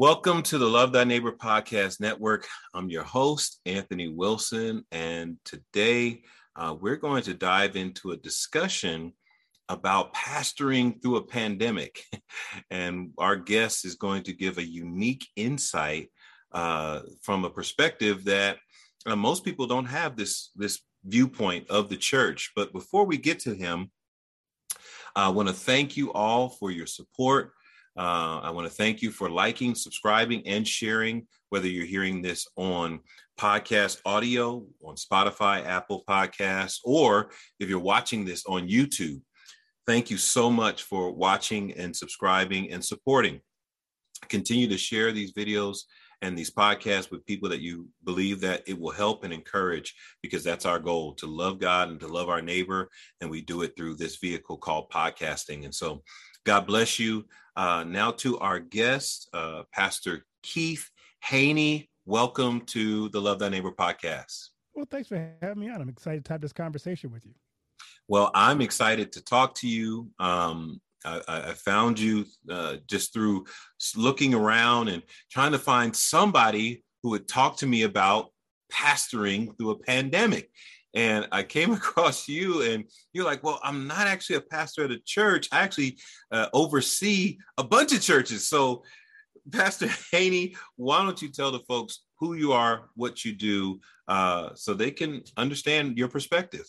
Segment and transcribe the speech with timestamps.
[0.00, 2.48] Welcome to the Love Thy Neighbor Podcast Network.
[2.72, 6.22] I'm your host, Anthony Wilson, and today
[6.56, 9.12] uh, we're going to dive into a discussion
[9.68, 12.02] about pastoring through a pandemic.
[12.70, 16.08] and our guest is going to give a unique insight
[16.52, 18.56] uh, from a perspective that
[19.04, 22.52] uh, most people don't have this, this viewpoint of the church.
[22.56, 23.90] But before we get to him,
[25.14, 27.52] I want to thank you all for your support.
[28.00, 32.48] Uh, I want to thank you for liking, subscribing, and sharing, whether you're hearing this
[32.56, 33.00] on
[33.38, 39.20] podcast audio, on Spotify, Apple Podcasts, or if you're watching this on YouTube.
[39.86, 43.42] Thank you so much for watching and subscribing and supporting.
[44.30, 45.80] Continue to share these videos
[46.22, 50.42] and these podcasts with people that you believe that it will help and encourage because
[50.42, 52.88] that's our goal to love God and to love our neighbor
[53.20, 56.02] and we do it through this vehicle called podcasting and so
[56.46, 57.26] God bless you.
[57.60, 60.88] Uh, now to our guest, uh, Pastor Keith
[61.22, 61.90] Haney.
[62.06, 64.48] Welcome to the Love Thy Neighbor podcast.
[64.74, 65.82] Well, thanks for having me on.
[65.82, 67.34] I'm excited to have this conversation with you.
[68.08, 70.08] Well, I'm excited to talk to you.
[70.18, 73.44] Um, I, I, found you uh, just through
[73.94, 78.30] looking around and trying to find somebody who would talk to me about
[78.72, 80.48] pastoring through a pandemic
[80.94, 84.90] and I came across you, and you're like, "Well, I'm not actually a pastor at
[84.90, 85.48] a church.
[85.52, 85.98] I actually
[86.30, 88.84] uh, oversee a bunch of churches." So,
[89.50, 94.50] Pastor Haney, why don't you tell the folks who you are, what you do, uh,
[94.54, 96.66] so they can understand your perspective?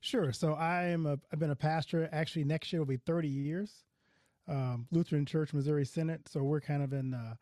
[0.00, 0.32] Sure.
[0.32, 2.08] So I am a, I've been a pastor.
[2.12, 3.84] Actually, next year will be 30 years.
[4.48, 6.28] Um, Lutheran Church, Missouri Synod.
[6.28, 7.34] So we're kind of in uh,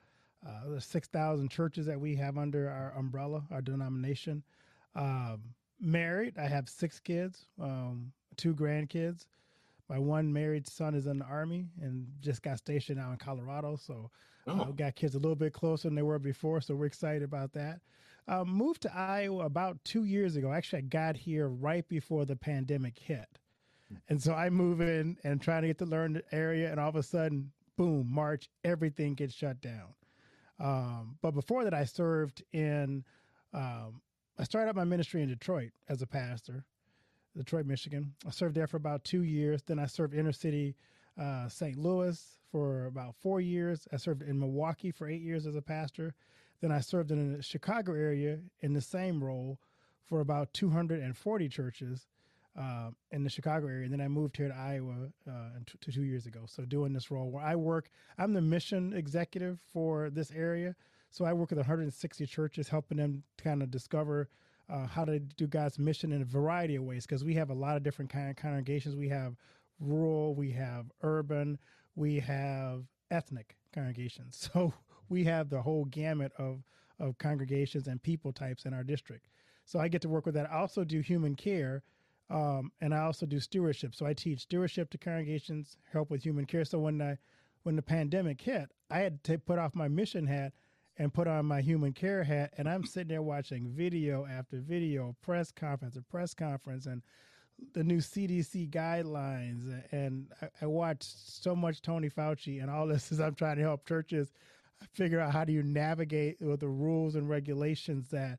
[0.46, 4.42] uh, the 6,000 churches that we have under our umbrella, our denomination.
[4.94, 5.40] Um,
[5.80, 6.38] married.
[6.38, 9.26] I have six kids, um, two grandkids.
[9.88, 13.76] My one married son is in the army and just got stationed out in Colorado.
[13.76, 14.10] So
[14.46, 14.72] uh, oh.
[14.72, 16.60] got kids a little bit closer than they were before.
[16.60, 17.80] So we're excited about that.
[18.28, 20.52] Uh, moved to Iowa about two years ago.
[20.52, 23.26] Actually, I got here right before the pandemic hit.
[24.08, 26.88] And so I move in and trying to get to learn the area, and all
[26.88, 29.94] of a sudden, boom, March, everything gets shut down.
[30.60, 33.04] Um, but before that, I served in
[33.52, 34.00] um,
[34.40, 36.64] I started out my ministry in Detroit as a pastor,
[37.36, 38.14] Detroit, Michigan.
[38.26, 39.60] I served there for about two years.
[39.60, 40.76] Then I served inner city
[41.20, 41.76] uh, St.
[41.76, 42.18] Louis
[42.50, 43.86] for about four years.
[43.92, 46.14] I served in Milwaukee for eight years as a pastor.
[46.62, 49.58] Then I served in the Chicago area in the same role
[50.06, 52.06] for about 240 churches
[52.58, 53.84] uh, in the Chicago area.
[53.84, 55.48] And then I moved here to Iowa uh,
[55.82, 56.44] two years ago.
[56.46, 60.76] So doing this role where I work, I'm the mission executive for this area.
[61.10, 64.28] So I work with 160 churches, helping them kind of discover
[64.68, 67.04] uh, how to do God's mission in a variety of ways.
[67.04, 68.94] Because we have a lot of different kind of congregations.
[68.94, 69.34] We have
[69.80, 71.58] rural, we have urban,
[71.96, 74.48] we have ethnic congregations.
[74.54, 74.72] So
[75.08, 76.62] we have the whole gamut of
[77.00, 79.26] of congregations and people types in our district.
[79.64, 80.50] So I get to work with that.
[80.50, 81.82] I also do human care.
[82.28, 83.94] Um, and I also do stewardship.
[83.94, 86.64] So I teach stewardship to congregations, help with human care.
[86.64, 87.18] So when I,
[87.64, 90.52] when the pandemic hit, I had to put off my mission hat
[91.00, 95.16] and put on my human care hat and I'm sitting there watching video after video,
[95.22, 97.00] press conference and press conference and
[97.72, 103.10] the new CDC guidelines and I, I watched so much Tony Fauci and all this
[103.12, 104.30] as I'm trying to help churches
[104.92, 108.38] figure out how do you navigate with the rules and regulations that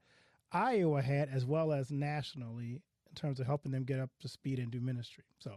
[0.52, 4.60] Iowa had as well as nationally in terms of helping them get up to speed
[4.60, 5.24] and do ministry.
[5.40, 5.56] So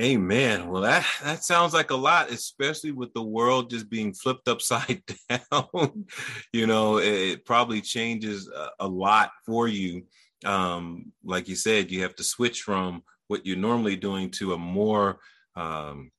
[0.00, 0.68] Amen.
[0.68, 5.02] Well, that that sounds like a lot, especially with the world just being flipped upside
[5.28, 6.06] down.
[6.52, 10.04] you know, it, it probably changes a, a, lot for you.
[10.44, 14.58] Um, like you said, you have to switch from what you're normally doing to a
[14.58, 15.18] more
[15.54, 16.10] um,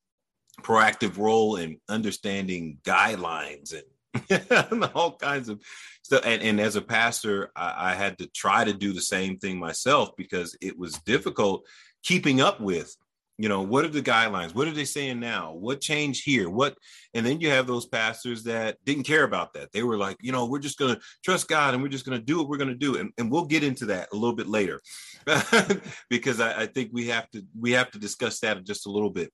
[0.61, 5.59] proactive role in understanding guidelines and all kinds of
[6.03, 6.21] stuff.
[6.25, 9.57] And, and as a pastor, I, I had to try to do the same thing
[9.57, 11.65] myself because it was difficult
[12.03, 12.95] keeping up with
[13.37, 14.53] you know what are the guidelines?
[14.53, 15.53] What are they saying now?
[15.53, 16.49] What changed here?
[16.49, 16.77] What
[17.13, 19.71] and then you have those pastors that didn't care about that.
[19.71, 22.19] They were like you know we're just going to trust god and we're just going
[22.19, 22.97] to do what we're going to do.
[22.97, 24.81] And, and we'll get into that a little bit later
[26.09, 29.09] because I, I, think we have to we have to discuss that just a little
[29.09, 29.31] bit.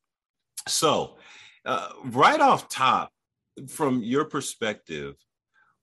[0.68, 1.18] So
[1.66, 3.12] uh, right off top
[3.68, 5.16] from your perspective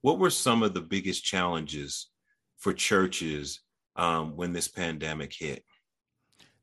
[0.05, 2.11] what were some of the biggest challenges
[2.59, 3.63] for churches
[3.97, 5.65] um, when this pandemic hit?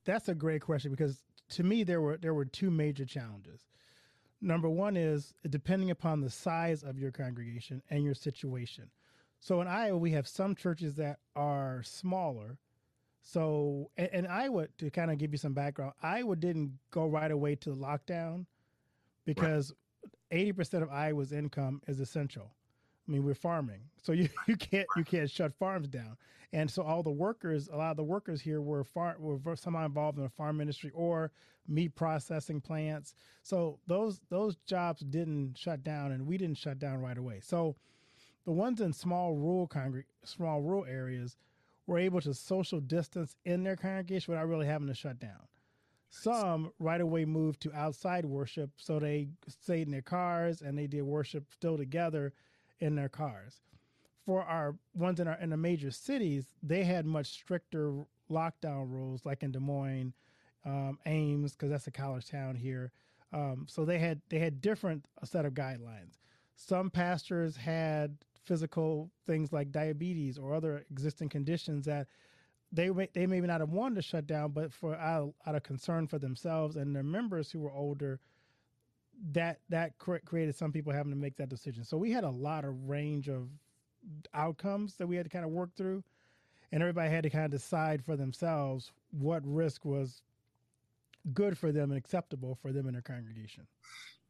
[0.05, 3.61] That's a great question because to me there were there were two major challenges.
[4.41, 8.89] Number one is depending upon the size of your congregation and your situation.
[9.39, 12.57] So in Iowa, we have some churches that are smaller.
[13.21, 17.55] So and Iowa, to kind of give you some background, Iowa didn't go right away
[17.57, 18.45] to the lockdown
[19.25, 19.71] because
[20.31, 22.51] 80% of Iowa's income is essential.
[23.11, 26.15] I mean, we're farming, so you, you can't you can't shut farms down.
[26.53, 29.85] And so all the workers, a lot of the workers here were far were somehow
[29.85, 31.31] involved in the farm industry or
[31.67, 33.13] meat processing plants.
[33.43, 37.41] So those those jobs didn't shut down, and we didn't shut down right away.
[37.41, 37.75] So
[38.45, 41.35] the ones in small rural congreg- small rural areas
[41.87, 45.49] were able to social distance in their congregation without really having to shut down.
[46.09, 50.87] Some right away moved to outside worship, so they stayed in their cars and they
[50.87, 52.31] did worship still together
[52.81, 53.61] in their cars.
[54.25, 59.25] For our ones in our in the major cities, they had much stricter lockdown rules,
[59.25, 60.13] like in Des Moines,
[60.65, 62.91] um, Ames, because that's a college town here.
[63.33, 66.19] Um, so they had they had different set of guidelines.
[66.55, 72.07] Some pastors had physical things like diabetes or other existing conditions that
[72.71, 75.63] they may, they maybe not have wanted to shut down, but for out, out of
[75.63, 78.19] concern for themselves and their members who were older,
[79.31, 81.83] that that created some people having to make that decision.
[81.83, 83.49] So we had a lot of range of
[84.33, 86.03] outcomes that we had to kind of work through,
[86.71, 90.21] and everybody had to kind of decide for themselves what risk was
[91.33, 93.67] good for them and acceptable for them in their congregation.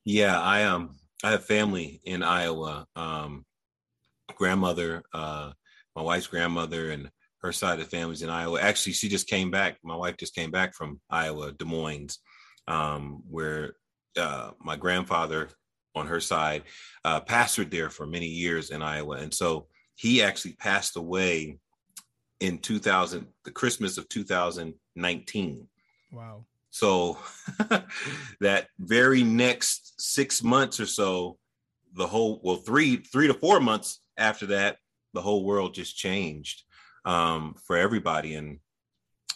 [0.04, 2.88] Yeah, I um I have family in Iowa.
[2.96, 3.46] Um,
[4.36, 5.52] grandmother, uh,
[5.96, 7.10] my wife's grandmother, and
[7.42, 8.60] her side of the family's in Iowa.
[8.60, 9.78] Actually, she just came back.
[9.84, 12.18] My wife just came back from Iowa, Des Moines,
[12.68, 13.74] um, where
[14.18, 15.50] uh, my grandfather
[15.96, 16.64] on her side
[17.04, 21.58] uh, pastored there for many years in Iowa, and so he actually passed away
[22.40, 25.68] in 2000, the Christmas of 2019.
[26.12, 26.46] Wow.
[26.72, 27.18] So
[28.42, 31.38] that very next six months or so,
[31.94, 34.78] the whole well three three to four months after that,
[35.14, 36.64] the whole world just changed
[37.06, 38.36] um, for everybody.
[38.36, 38.60] And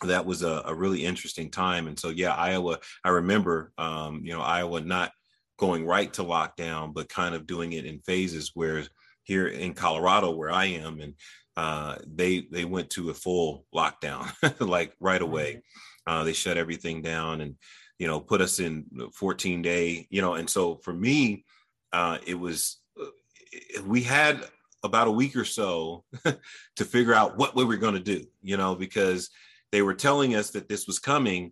[0.03, 1.87] that was a, a, really interesting time.
[1.87, 5.11] And so, yeah, Iowa, I remember, um, you know, Iowa not
[5.57, 8.51] going right to lockdown, but kind of doing it in phases.
[8.53, 8.83] Where
[9.23, 11.13] here in Colorado, where I am, and
[11.57, 15.61] uh, they they went to a full lockdown like right away.
[16.07, 17.55] Uh, they shut everything down and
[17.97, 20.07] you know put us in 14 day.
[20.09, 21.45] You know, and so for me,
[21.93, 24.43] uh, it was uh, we had
[24.83, 26.03] about a week or so
[26.75, 29.29] to figure out what we were going to do, you know, because
[29.75, 31.51] they were telling us that this was coming.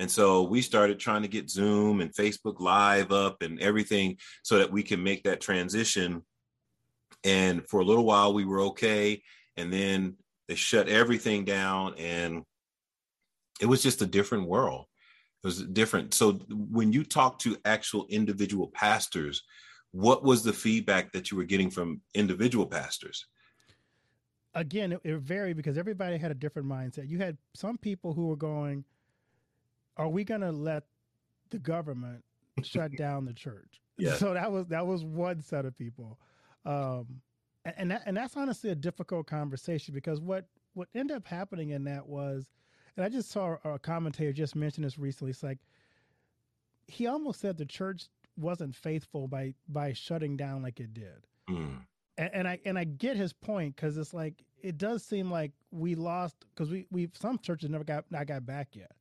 [0.00, 4.58] And so we started trying to get Zoom and Facebook Live up and everything so
[4.58, 6.24] that we can make that transition.
[7.22, 9.22] And for a little while, we were okay.
[9.56, 10.16] And then
[10.48, 12.42] they shut everything down, and
[13.60, 14.86] it was just a different world.
[15.44, 16.12] It was different.
[16.12, 19.44] So when you talk to actual individual pastors,
[19.92, 23.26] what was the feedback that you were getting from individual pastors?
[24.54, 27.08] Again, it, it varied because everybody had a different mindset.
[27.08, 28.84] You had some people who were going,
[29.96, 30.84] "Are we going to let
[31.50, 32.24] the government
[32.62, 34.14] shut down the church?" Yeah.
[34.14, 36.18] So that was that was one set of people,
[36.64, 37.20] um,
[37.64, 41.70] and and, that, and that's honestly a difficult conversation because what what ended up happening
[41.70, 42.50] in that was,
[42.96, 45.30] and I just saw a commentator just mention this recently.
[45.30, 45.58] It's like
[46.86, 51.26] he almost said the church wasn't faithful by by shutting down like it did.
[51.48, 51.82] Mm.
[52.20, 55.52] And, and, I and I get his point because it's like it does seem like
[55.70, 58.92] we lost because we we some churches never got not got back yet.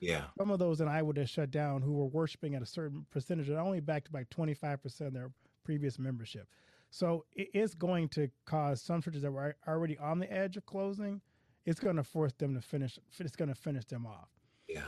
[0.00, 3.06] Yeah, some of those in Iowa that shut down who were worshiping at a certain
[3.10, 5.30] percentage are only back to like twenty five percent of their
[5.64, 6.46] previous membership.
[6.90, 10.66] So it is going to cause some churches that were already on the edge of
[10.66, 11.22] closing.
[11.64, 12.98] It's going to force them to finish.
[13.18, 14.28] It's going to finish them off.
[14.68, 14.82] Yeah.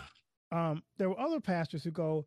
[0.53, 2.27] Um, there were other pastors who go,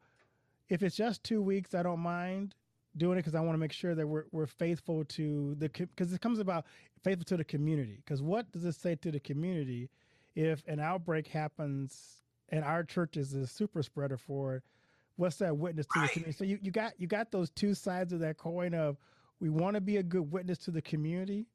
[0.69, 2.55] if it's just two weeks, I don't mind
[2.97, 6.13] doing it because I want to make sure that we're we're faithful to the because
[6.13, 6.65] it comes about
[7.03, 7.97] faithful to the community.
[8.03, 9.89] Because what does it say to the community
[10.35, 14.63] if an outbreak happens and our church is a super spreader for it?
[15.15, 16.07] What's that witness to right.
[16.07, 16.37] the community?
[16.37, 18.97] So you, you got you got those two sides of that coin of
[19.39, 21.47] we want to be a good witness to the community,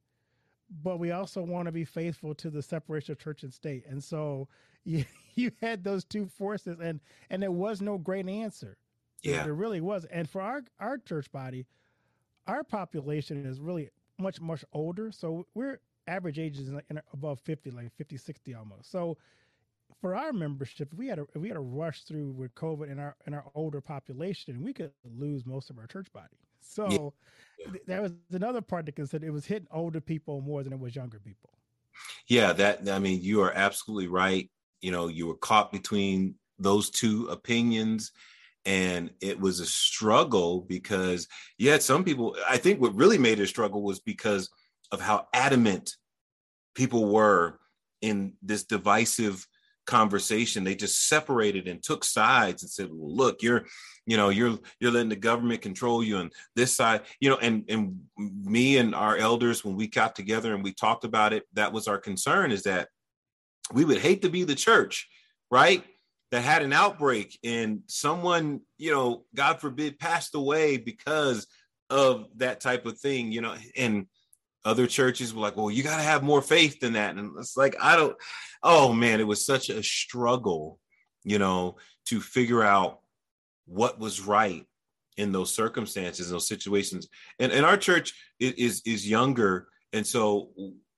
[0.82, 3.84] but we also want to be faithful to the separation of church and state.
[3.88, 4.48] And so
[4.84, 8.78] you you had those two forces and and there was no great answer
[9.22, 9.44] yeah.
[9.44, 10.04] There really was.
[10.06, 11.66] And for our, our church body,
[12.46, 15.10] our population is really much, much older.
[15.12, 18.90] So we're average age is like above 50, like 50, 60 almost.
[18.90, 19.18] So
[20.00, 22.98] for our membership, if we had a, we had a rush through with COVID in
[22.98, 26.36] our, in our older population, we could lose most of our church body.
[26.60, 26.88] So.
[26.90, 27.70] Yeah.
[27.70, 29.26] Th- that was another part to consider.
[29.26, 31.50] It was hitting older people more than it was younger people.
[32.26, 34.50] Yeah, that I mean, you are absolutely right.
[34.80, 38.12] You know, you were caught between those two opinions
[38.66, 43.38] and it was a struggle because you had some people i think what really made
[43.38, 44.50] it a struggle was because
[44.92, 45.96] of how adamant
[46.74, 47.58] people were
[48.02, 49.46] in this divisive
[49.86, 50.64] conversation.
[50.64, 53.64] They just separated and took sides and said well look you're
[54.04, 57.64] you know you're you're letting the government control you and this side you know and
[57.68, 61.72] and me and our elders when we got together and we talked about it that
[61.72, 62.88] was our concern is that
[63.72, 65.08] we would hate to be the church
[65.50, 65.84] right
[66.30, 71.46] that had an outbreak and someone you know god forbid passed away because
[71.90, 74.06] of that type of thing you know and
[74.64, 77.56] other churches were like well you got to have more faith than that and it's
[77.56, 78.16] like i don't
[78.62, 80.80] oh man it was such a struggle
[81.22, 83.00] you know to figure out
[83.66, 84.64] what was right
[85.16, 87.08] in those circumstances, those situations.
[87.38, 90.50] And, and our church is is younger, and so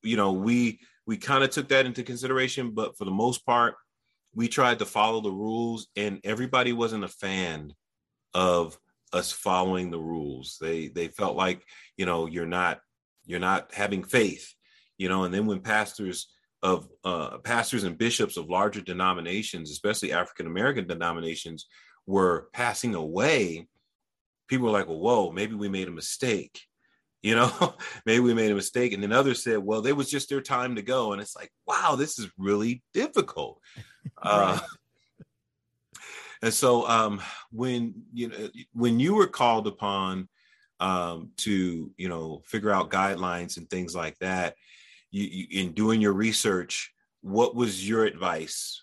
[0.02, 2.72] you know we we kind of took that into consideration.
[2.72, 3.74] But for the most part,
[4.38, 7.72] we tried to follow the rules, and everybody wasn't a fan
[8.34, 8.78] of
[9.12, 10.58] us following the rules.
[10.60, 11.64] They they felt like
[11.96, 12.78] you know you're not
[13.26, 14.54] you're not having faith,
[14.96, 15.24] you know.
[15.24, 16.28] And then when pastors
[16.62, 21.66] of uh, pastors and bishops of larger denominations, especially African American denominations,
[22.06, 23.66] were passing away,
[24.46, 26.60] people were like, well, whoa, maybe we made a mistake.
[27.20, 27.74] You know,
[28.06, 28.92] maybe we made a mistake.
[28.92, 31.12] And then others said, well, it was just their time to go.
[31.12, 33.60] And it's like, wow, this is really difficult.
[34.22, 34.58] Uh,
[36.42, 40.28] and so um, when you know when you were called upon
[40.80, 44.54] um, to you know figure out guidelines and things like that,
[45.10, 48.82] you, you in doing your research, what was your advice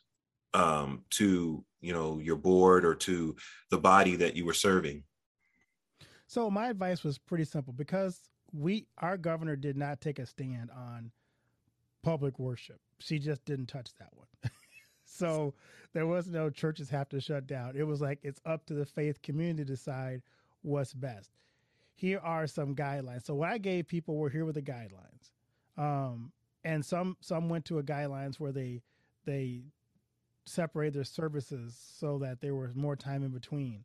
[0.53, 3.35] um, to you know your board or to
[3.71, 5.03] the body that you were serving?
[6.27, 8.19] So my advice was pretty simple because
[8.51, 11.11] we our governor did not take a stand on
[12.03, 12.79] public worship.
[12.99, 14.27] She just didn't touch that one.
[15.15, 15.53] so
[15.93, 17.75] there was no churches have to shut down.
[17.75, 20.21] It was like it's up to the faith community to decide
[20.61, 21.31] what's best.
[21.95, 23.25] Here are some guidelines.
[23.25, 25.31] So what I gave people were here were the guidelines.
[25.77, 26.31] Um,
[26.63, 28.81] and some some went to a guidelines where they
[29.25, 29.63] they
[30.45, 33.83] separate their services so that there was more time in between.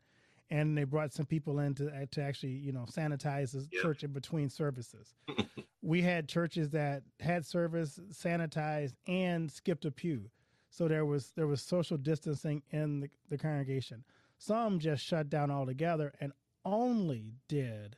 [0.52, 3.82] And they brought some people in to, to actually, you know, sanitize the yeah.
[3.82, 5.14] church in between services.
[5.82, 10.28] we had churches that had service sanitized and skipped a pew.
[10.70, 14.04] So there was there was social distancing in the, the congregation.
[14.38, 16.32] Some just shut down altogether and
[16.64, 17.96] only did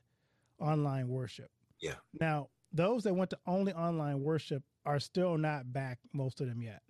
[0.59, 1.51] online worship.
[1.81, 1.95] Yeah.
[2.21, 6.63] Now, those that went to only online worship are still not back, most of them
[6.63, 6.83] yet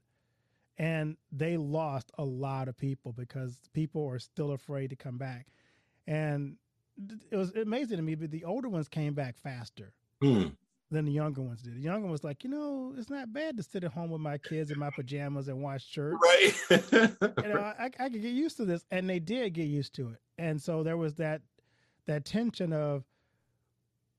[0.79, 5.47] and they lost a lot of people because people are still afraid to come back
[6.07, 6.57] and
[7.31, 10.55] it was amazing to me but the older ones came back faster mm.
[10.92, 11.75] Than the younger ones did.
[11.75, 14.38] The younger ones like you know it's not bad to sit at home with my
[14.38, 16.16] kids in my pajamas and watch church.
[16.22, 16.54] Right.
[16.70, 20.11] You know I, I could get used to this and they did get used to
[20.11, 20.20] it.
[20.38, 21.42] And so there was that
[22.06, 23.04] that tension of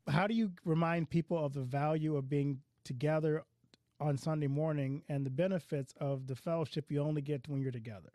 [0.07, 3.43] how do you remind people of the value of being together
[3.99, 8.11] on Sunday morning and the benefits of the fellowship you only get when you're together.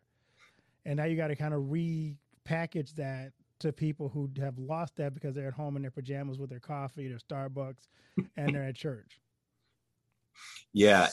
[0.85, 5.15] And now you got to kind of repackage that to people who have lost that
[5.15, 7.89] because they're at home in their pajamas with their coffee, their Starbucks,
[8.37, 9.21] and they're at church.
[10.73, 11.09] Yeah,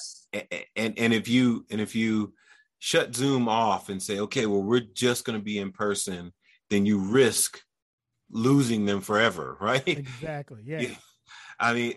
[0.76, 2.34] and and if you and if you
[2.80, 6.32] shut Zoom off and say, okay, well, we're just going to be in person,
[6.70, 7.62] then you risk
[8.30, 9.88] losing them forever, right?
[9.88, 10.62] Exactly.
[10.66, 10.82] Yeah.
[10.82, 10.96] yeah.
[11.60, 11.94] I mean,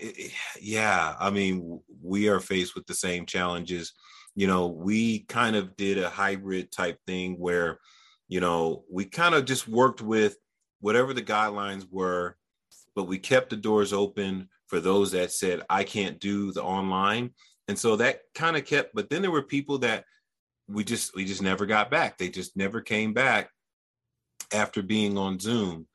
[0.60, 3.92] yeah, I mean, we are faced with the same challenges.
[4.36, 7.80] You know, we kind of did a hybrid type thing where,
[8.28, 10.36] you know, we kind of just worked with
[10.80, 12.36] whatever the guidelines were,
[12.94, 17.30] but we kept the doors open for those that said, I can't do the online.
[17.66, 20.04] And so that kind of kept, but then there were people that
[20.68, 22.18] we just, we just never got back.
[22.18, 23.50] They just never came back
[24.52, 25.86] after being on Zoom.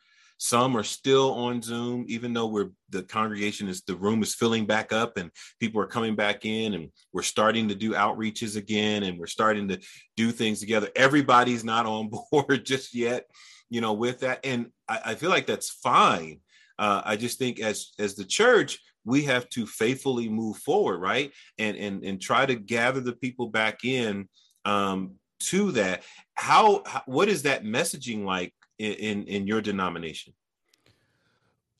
[0.44, 4.66] Some are still on Zoom, even though we're the congregation is the room is filling
[4.66, 9.04] back up and people are coming back in and we're starting to do outreaches again
[9.04, 9.80] and we're starting to
[10.18, 10.90] do things together.
[10.98, 13.24] Everybody's not on board just yet,
[13.70, 14.42] you know, with that.
[14.44, 16.42] And I, I feel like that's fine.
[16.78, 21.32] Uh, I just think as as the church, we have to faithfully move forward, right?
[21.58, 24.28] And and and try to gather the people back in
[24.66, 26.04] um, to that.
[26.34, 30.34] How, how what is that messaging like in in, your denomination?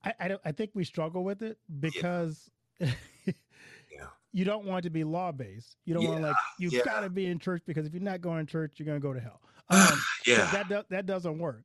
[0.03, 2.50] I I, don't, I think we struggle with it because.
[2.79, 2.91] Yeah.
[3.25, 4.07] yeah.
[4.31, 5.77] You don't want to be law based.
[5.85, 6.09] You don't yeah.
[6.09, 6.81] want to like you yeah.
[6.83, 9.07] got to be in church because if you're not going to church, you're going to
[9.07, 9.39] go to hell.
[9.69, 11.63] Um, yeah, that do, that doesn't work.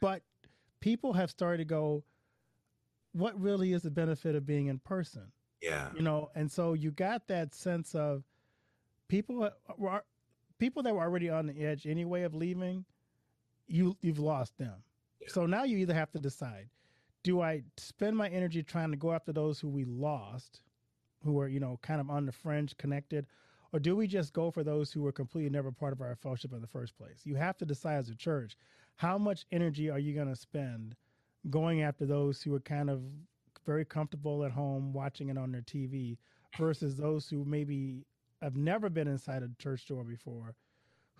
[0.00, 0.22] but
[0.80, 2.02] people have started to go,
[3.12, 5.30] what really is the benefit of being in person?
[5.60, 8.24] Yeah, you know, and so you got that sense of
[9.08, 10.02] people were
[10.58, 12.84] people that were already on the edge anyway of leaving
[13.70, 14.82] you you've lost them.
[15.20, 15.28] Yeah.
[15.30, 16.68] So now you either have to decide:
[17.22, 20.60] do I spend my energy trying to go after those who we lost,
[21.24, 23.26] who are you know kind of on the fringe connected,
[23.72, 26.52] or do we just go for those who were completely never part of our fellowship
[26.52, 27.20] in the first place?
[27.24, 28.56] You have to decide as a church
[28.96, 30.94] how much energy are you going to spend
[31.48, 33.00] going after those who are kind of
[33.64, 36.18] very comfortable at home watching it on their TV
[36.58, 38.04] versus those who maybe
[38.42, 40.54] have never been inside a church door before,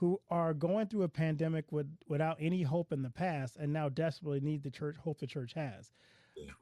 [0.01, 3.87] who are going through a pandemic with without any hope in the past and now
[3.87, 5.93] desperately need the church hope the church has.
[6.35, 6.53] Yeah.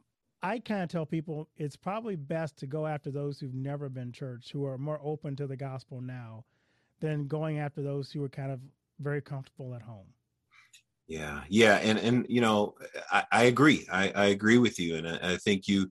[0.43, 4.11] I kind of tell people it's probably best to go after those who've never been
[4.11, 6.43] church, who are more open to the gospel now,
[6.99, 8.59] than going after those who are kind of
[8.99, 10.07] very comfortable at home.
[11.07, 12.75] Yeah, yeah, and and you know,
[13.09, 13.87] I, I agree.
[13.89, 15.89] I, I agree with you, and I, I think you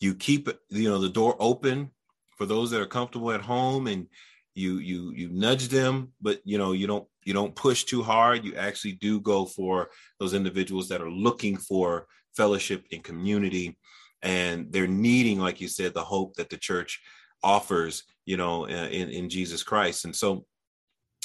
[0.00, 1.90] you keep you know the door open
[2.38, 4.08] for those that are comfortable at home, and
[4.56, 8.44] you you you nudge them, but you know you don't you don't push too hard.
[8.44, 13.78] You actually do go for those individuals that are looking for fellowship and community,
[14.22, 17.00] and they're needing, like you said, the hope that the church
[17.42, 18.04] offers.
[18.24, 20.46] You know, uh, in in Jesus Christ, and so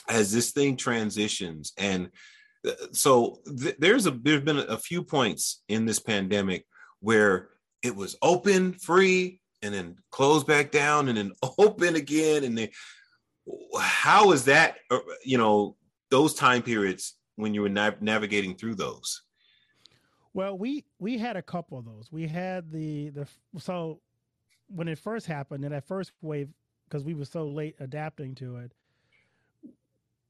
[0.09, 2.09] as this thing transitions and
[2.67, 6.65] uh, so th- there's a there's been a few points in this pandemic
[6.99, 7.49] where
[7.81, 12.69] it was open free and then closed back down and then open again and then
[13.79, 15.75] how is that uh, you know
[16.09, 19.23] those time periods when you were nav- navigating through those
[20.33, 23.27] well we we had a couple of those we had the the
[23.57, 23.99] so
[24.67, 26.49] when it first happened in that first wave
[26.87, 28.71] because we were so late adapting to it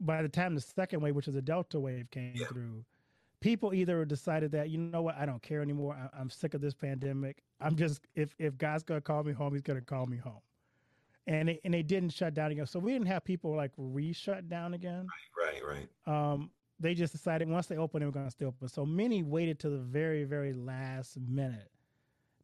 [0.01, 2.47] by the time the second wave, which is a Delta wave, came yeah.
[2.47, 2.83] through,
[3.39, 5.95] people either decided that you know what, I don't care anymore.
[5.95, 7.43] I, am sick of this pandemic.
[7.61, 10.41] I'm just if if God's gonna call me home, He's gonna call me home.
[11.31, 12.65] And it, and they didn't shut down again.
[12.65, 15.07] So we didn't have people like re-shut down again.
[15.37, 16.33] Right, right, right.
[16.33, 18.67] Um, they just decided once they opened, they were gonna stay open.
[18.67, 21.71] So many waited to the very, very last minute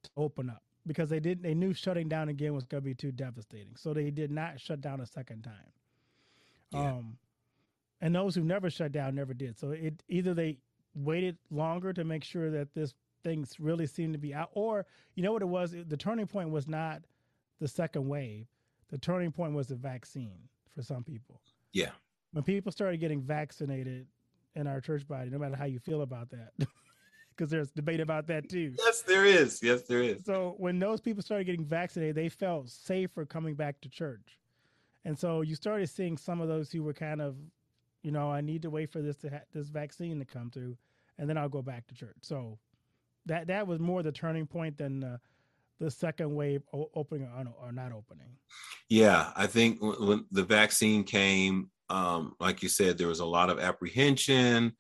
[0.04, 1.44] to open up because they didn't.
[1.44, 3.76] they knew shutting down again was gonna be too devastating.
[3.76, 5.74] So they did not shut down a second time.
[6.72, 6.94] Yeah.
[6.94, 7.18] Um,
[8.00, 9.58] and those who never shut down never did.
[9.58, 10.60] So it either they
[10.96, 15.24] waited longer to make sure that this things really seemed to be out, or you
[15.24, 15.76] know what it was.
[15.88, 17.02] The turning point was not
[17.60, 18.48] the second wave.
[18.90, 20.40] The turning point was the vaccine
[20.76, 21.42] for some people.
[21.74, 21.92] Yeah.
[22.32, 24.08] When people started getting vaccinated
[24.56, 26.52] in our church body, no matter how you feel about that,
[27.36, 28.74] because there's debate about that too.
[28.78, 29.62] Yes, there is.
[29.62, 30.24] Yes, there is.
[30.26, 34.40] So when those people started getting vaccinated, they felt safer coming back to church.
[35.06, 37.36] And so you started seeing some of those who were kind of
[38.08, 40.78] you know, I need to wait for this to ha- this vaccine to come through,
[41.18, 42.16] and then I'll go back to church.
[42.22, 42.58] So
[43.26, 45.18] that that was more the turning point than uh,
[45.80, 46.62] the second wave
[46.96, 47.30] opening
[47.62, 48.28] or, not opening.
[48.90, 53.50] Yeah, I think when the vaccine came, um, like you said, there was a lot
[53.50, 54.74] of apprehension.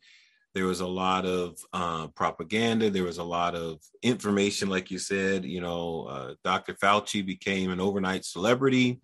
[0.53, 2.89] There was a lot of uh, propaganda.
[2.89, 5.45] There was a lot of information, like you said.
[5.45, 6.73] You know, uh, Dr.
[6.73, 8.99] Fauci became an overnight celebrity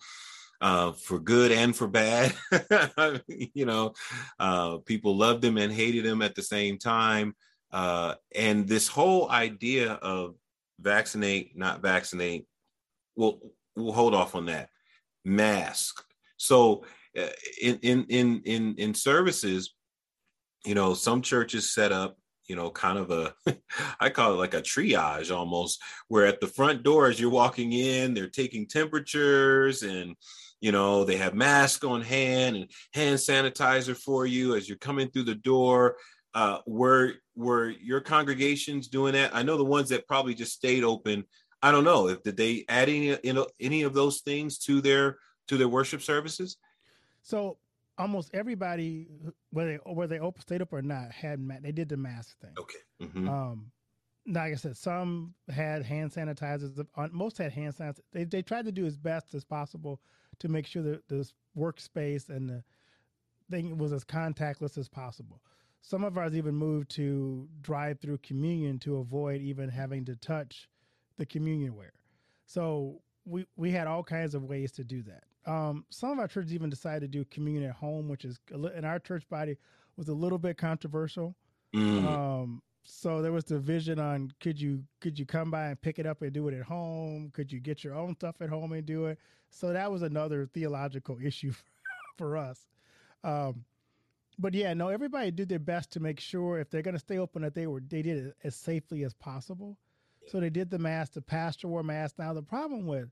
[0.61, 2.33] uh, for good and for bad.
[3.27, 3.93] you know,
[4.39, 7.35] uh, people loved him and hated him at the same time.
[7.71, 10.35] Uh, and this whole idea of
[10.79, 12.45] vaccinate, not vaccinate,
[13.15, 13.39] we'll
[13.75, 14.69] we'll hold off on that.
[15.25, 16.03] Mask.
[16.37, 16.85] So
[17.17, 17.27] uh,
[17.61, 19.73] in in in in in services,
[20.65, 22.17] you know, some churches set up
[22.49, 23.33] you know, kind of a,
[24.01, 27.71] I call it like a triage almost, where at the front door as you're walking
[27.71, 30.17] in, they're taking temperatures and,
[30.63, 35.09] you know they have mask on hand and hand sanitizer for you as you're coming
[35.09, 35.97] through the door
[36.33, 40.83] uh, were were your congregations doing that i know the ones that probably just stayed
[40.83, 41.23] open
[41.61, 44.81] i don't know if did they add any you know, any of those things to
[44.81, 45.17] their
[45.47, 46.57] to their worship services
[47.21, 47.57] so
[47.97, 49.07] almost everybody
[49.51, 52.53] whether they whether they open stayed up or not had they did the mask thing
[52.57, 53.27] okay mm-hmm.
[53.27, 53.71] um
[54.27, 56.85] like I said, some had hand sanitizers.
[57.11, 57.99] Most had hand sanitizers.
[58.11, 59.99] They, they tried to do as best as possible
[60.39, 62.63] to make sure that this workspace and the
[63.51, 65.41] thing was as contactless as possible.
[65.83, 70.69] Some of ours even moved to drive through communion to avoid even having to touch
[71.17, 71.91] the communion ware.
[72.45, 75.23] So we we had all kinds of ways to do that.
[75.45, 78.85] Um, some of our churches even decided to do communion at home, which is in
[78.85, 79.57] our church body
[79.97, 81.35] was a little bit controversial.
[81.75, 82.07] Mm.
[82.07, 86.05] Um, so there was division on could you could you come by and pick it
[86.05, 87.29] up and do it at home?
[87.33, 89.19] Could you get your own stuff at home and do it?
[89.49, 91.53] So that was another theological issue
[92.17, 92.67] for us.
[93.23, 93.65] Um,
[94.39, 97.17] but yeah, no, everybody did their best to make sure if they're going to stay
[97.17, 99.77] open that they were they did it as safely as possible.
[100.23, 100.31] Yeah.
[100.31, 101.13] So they did the mask.
[101.13, 102.15] The pastor wore mask.
[102.17, 103.09] Now the problem with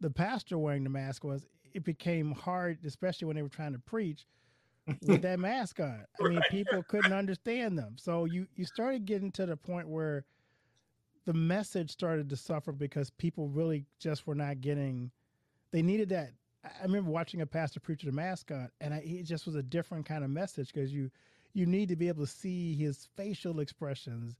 [0.00, 3.78] the pastor wearing the mask was it became hard, especially when they were trying to
[3.78, 4.26] preach
[5.06, 6.04] with that mask on.
[6.20, 6.50] I mean, right.
[6.50, 7.96] people couldn't understand them.
[7.98, 10.24] So you you started getting to the point where
[11.26, 15.10] the message started to suffer because people really just were not getting
[15.70, 16.32] they needed that
[16.64, 20.06] I remember watching a pastor preach the mascot, and I, it just was a different
[20.06, 21.10] kind of message because you
[21.52, 24.36] you need to be able to see his facial expressions,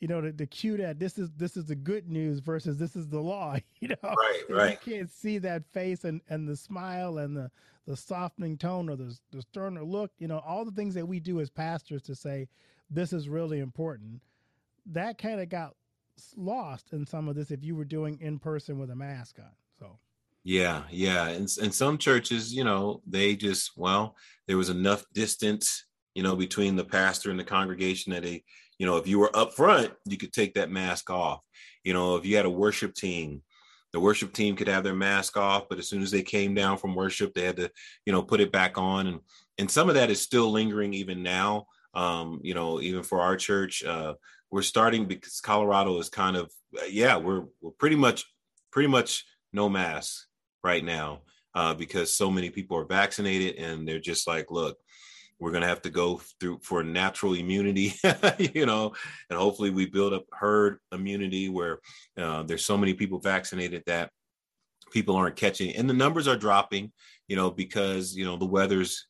[0.00, 2.96] you know, the, the cue that this is this is the good news versus this
[2.96, 3.56] is the law.
[3.80, 4.78] You know, right, right.
[4.86, 7.50] You can't see that face and and the smile and the
[7.86, 10.12] the softening tone or the the sterner look.
[10.18, 12.48] You know, all the things that we do as pastors to say
[12.88, 14.22] this is really important.
[14.86, 15.74] That kind of got
[16.36, 19.50] lost in some of this if you were doing in person with a mask on.
[19.78, 19.98] So.
[20.44, 24.14] Yeah, yeah, and and some churches, you know, they just well,
[24.46, 28.44] there was enough distance, you know, between the pastor and the congregation that they,
[28.78, 31.40] you know, if you were up front, you could take that mask off.
[31.82, 33.42] You know, if you had a worship team,
[33.92, 36.76] the worship team could have their mask off, but as soon as they came down
[36.76, 37.70] from worship, they had to,
[38.04, 39.20] you know, put it back on, and
[39.56, 41.66] and some of that is still lingering even now.
[41.94, 44.14] Um, you know, even for our church, uh,
[44.50, 46.52] we're starting because Colorado is kind of
[46.90, 48.26] yeah, we're we're pretty much
[48.70, 50.26] pretty much no mask
[50.64, 51.20] right now
[51.54, 54.78] uh, because so many people are vaccinated and they're just like, look,
[55.38, 57.94] we're going to have to go through for natural immunity,
[58.38, 58.92] you know,
[59.28, 61.80] and hopefully we build up herd immunity where
[62.16, 64.10] uh, there's so many people vaccinated that
[64.90, 66.92] people aren't catching and the numbers are dropping,
[67.28, 69.06] you know, because, you know, the weather's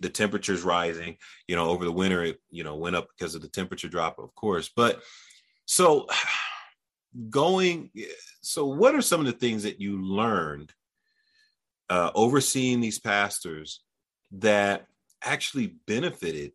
[0.00, 1.16] the temperature's rising,
[1.48, 4.18] you know, over the winter, it, you know, went up because of the temperature drop,
[4.18, 4.70] of course.
[4.74, 5.00] But
[5.64, 6.06] so
[7.30, 7.90] going,
[8.42, 10.72] so what are some of the things that you learned
[11.92, 13.82] uh, overseeing these pastors
[14.30, 14.86] that
[15.22, 16.52] actually benefited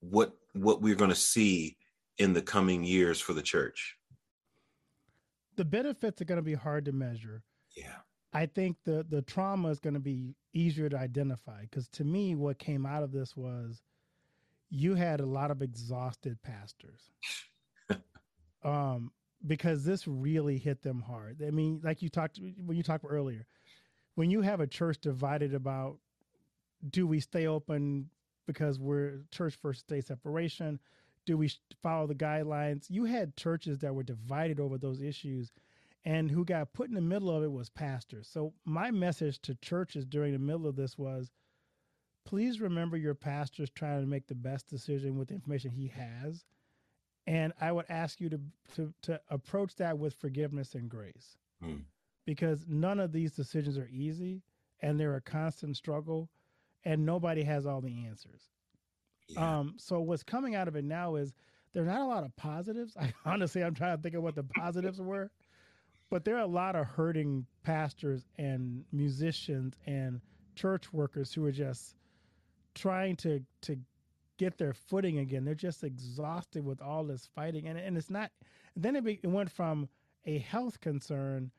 [0.00, 1.78] what what we're going to see
[2.18, 3.96] in the coming years for the church.
[5.56, 7.42] The benefits are going to be hard to measure.
[7.74, 7.96] Yeah.
[8.34, 12.34] I think the the trauma is going to be easier to identify because to me
[12.34, 13.80] what came out of this was
[14.68, 17.00] you had a lot of exhausted pastors.
[18.62, 19.12] Um
[19.46, 21.42] because this really hit them hard.
[21.46, 23.46] I mean like you talked when you talked earlier
[24.16, 25.98] when you have a church divided about
[26.90, 28.10] do we stay open
[28.46, 30.80] because we're church versus state separation?
[31.26, 31.50] Do we
[31.82, 32.86] follow the guidelines?
[32.88, 35.52] You had churches that were divided over those issues,
[36.04, 38.28] and who got put in the middle of it was pastors.
[38.30, 41.30] So, my message to churches during the middle of this was
[42.24, 46.44] please remember your pastor's trying to make the best decision with the information he has.
[47.26, 48.40] And I would ask you to,
[48.74, 51.36] to, to approach that with forgiveness and grace.
[51.62, 51.78] Hmm
[52.26, 54.42] because none of these decisions are easy
[54.82, 56.28] and they're a constant struggle
[56.84, 58.50] and nobody has all the answers.
[59.28, 59.58] Yeah.
[59.58, 61.32] Um, so what's coming out of it now is
[61.72, 62.96] there's not a lot of positives.
[63.00, 65.30] I honestly I'm trying to think of what the positives were,
[66.10, 70.20] but there are a lot of hurting pastors and musicians and
[70.54, 71.94] church workers who are just
[72.74, 73.78] trying to to
[74.38, 75.44] get their footing again.
[75.44, 78.30] They're just exhausted with all this fighting, and and it's not.
[78.78, 79.88] Then it, be, it went from
[80.26, 81.50] a health concern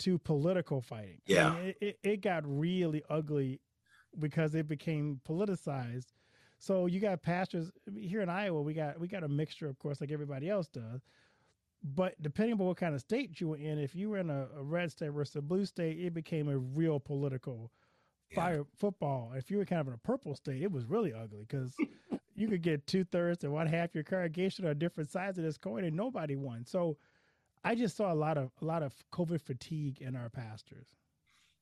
[0.00, 1.20] to political fighting.
[1.26, 1.50] Yeah.
[1.50, 3.60] I mean, it, it, it got really ugly
[4.18, 6.06] because it became politicized.
[6.58, 8.62] So you got pastors here in Iowa.
[8.62, 11.02] We got we got a mixture, of course, like everybody else does.
[11.82, 14.46] But depending on what kind of state you were in, if you were in a,
[14.56, 17.70] a red state versus a blue state, it became a real political
[18.34, 19.32] fire football.
[19.36, 21.74] If you were kind of in a purple state, it was really ugly because
[22.34, 25.58] you could get two thirds and one half your congregation on different sides of this
[25.58, 26.64] coin, and nobody won.
[26.64, 26.96] So
[27.64, 30.86] I just saw a lot of a lot of COVID fatigue in our pastors.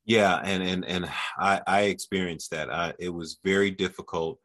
[0.04, 2.72] Yeah, and and and I, I experienced that.
[2.72, 4.40] I, it was very difficult,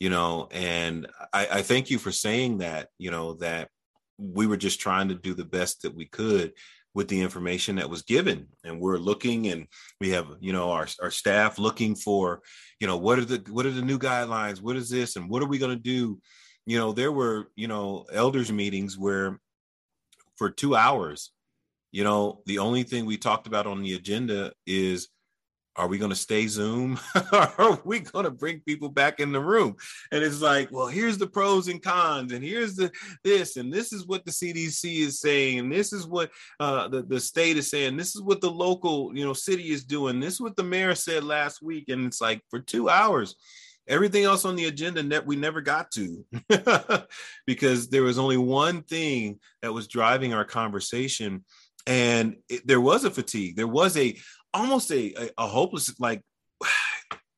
[0.00, 0.48] you know.
[0.50, 2.88] And I, I thank you for saying that.
[2.98, 3.68] You know that
[4.18, 6.52] we were just trying to do the best that we could
[6.96, 9.66] with the information that was given and we're looking and
[10.00, 12.40] we have you know our, our staff looking for
[12.80, 15.42] you know what are the what are the new guidelines what is this and what
[15.42, 16.18] are we going to do
[16.64, 19.38] you know there were you know elders meetings where
[20.36, 21.30] for two hours.
[21.92, 25.08] You know, the only thing we talked about on the agenda is
[25.76, 26.98] are we going to stay Zoom?
[27.32, 29.76] are we going to bring people back in the room?
[30.10, 32.90] And it's like, well, here's the pros and cons, and here's the
[33.22, 37.02] this, and this is what the CDC is saying, and this is what uh, the
[37.02, 40.34] the state is saying, this is what the local you know city is doing, this
[40.34, 43.36] is what the mayor said last week, and it's like for two hours,
[43.88, 46.24] Everything else on the agenda that we never got to
[47.46, 51.44] because there was only one thing that was driving our conversation.
[51.86, 53.56] And it, there was a fatigue.
[53.56, 54.18] There was a
[54.52, 56.22] almost a, a, a hopeless, like,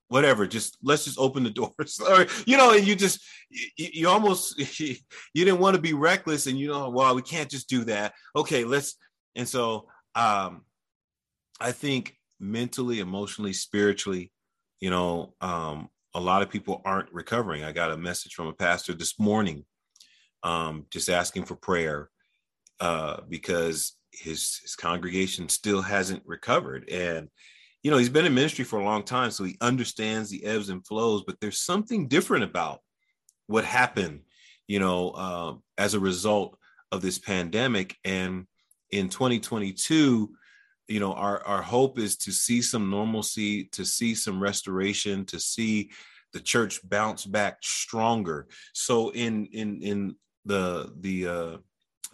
[0.09, 4.09] whatever just let's just open the doors or you know and you just you, you
[4.09, 4.97] almost you
[5.35, 8.65] didn't want to be reckless and you know well we can't just do that okay
[8.65, 8.97] let's
[9.37, 10.63] and so um
[11.61, 14.33] i think mentally emotionally spiritually
[14.81, 17.65] you know um a lot of people aren't recovering.
[17.65, 19.65] I got a message from a pastor this morning,
[20.43, 22.11] um, just asking for prayer
[22.81, 27.29] uh, because his his congregation still hasn't recovered, and
[27.83, 30.69] you know, he's been in ministry for a long time, so he understands the ebbs
[30.69, 31.23] and flows.
[31.27, 32.81] But there's something different about
[33.47, 34.21] what happened,
[34.67, 36.59] you know, uh, as a result
[36.91, 37.97] of this pandemic.
[38.05, 38.47] And
[38.91, 40.31] in 2022,
[40.89, 45.39] you know, our our hope is to see some normalcy, to see some restoration, to
[45.39, 45.91] see
[46.33, 48.49] the church bounce back stronger.
[48.73, 51.57] So in in in the the uh,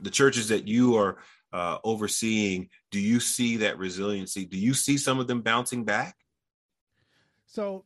[0.01, 1.19] the churches that you are
[1.53, 4.45] uh, overseeing, do you see that resiliency?
[4.45, 6.17] Do you see some of them bouncing back?
[7.47, 7.85] So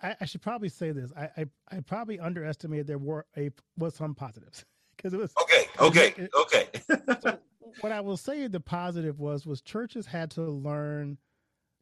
[0.00, 1.12] I, I should probably say this.
[1.16, 4.64] I, I, I probably underestimated there were a was some positives
[4.96, 5.66] because it was okay.
[5.80, 6.14] Okay.
[6.16, 6.68] It, okay.
[7.20, 7.38] so
[7.80, 11.18] what I will say the positive was was churches had to learn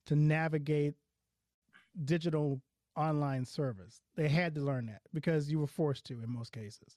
[0.06, 0.94] to navigate
[2.04, 2.60] digital
[2.96, 4.02] online service.
[4.16, 6.96] They had to learn that because you were forced to in most cases.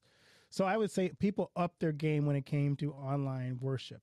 [0.49, 4.01] So I would say people upped their game when it came to online worship.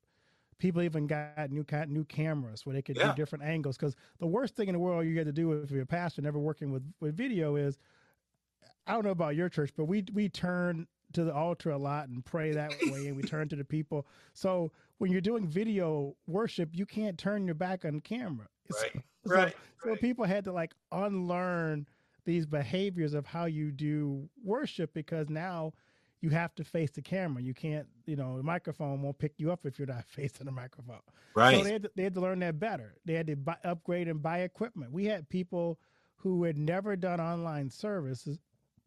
[0.59, 3.09] People even got new new cameras where they could yeah.
[3.09, 3.77] do different angles.
[3.77, 6.23] Because the worst thing in the world you get to do if you're a pastor,
[6.23, 7.79] never working with with video, is
[8.87, 12.09] I don't know about your church, but we we turn to the altar a lot
[12.09, 14.07] and pray that way, and we turn to the people.
[14.33, 18.49] So when you're doing video worship, you can't turn your back on camera.
[18.73, 19.03] Right.
[19.27, 19.57] So, right.
[19.83, 20.01] So right.
[20.03, 21.87] people had to like unlearn
[22.27, 25.73] these behaviors of how you do worship because now
[26.21, 27.43] you have to face the camera.
[27.43, 30.53] You can't, you know, the microphone won't pick you up if you're not facing the
[30.53, 31.01] microphone.
[31.35, 31.57] Right.
[31.57, 32.97] So they had to, they had to learn that better.
[33.07, 34.93] They had to buy, upgrade and buy equipment.
[34.93, 35.79] We had people
[36.17, 38.39] who had never done online services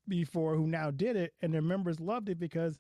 [0.08, 2.80] before who now did it, and their members loved it because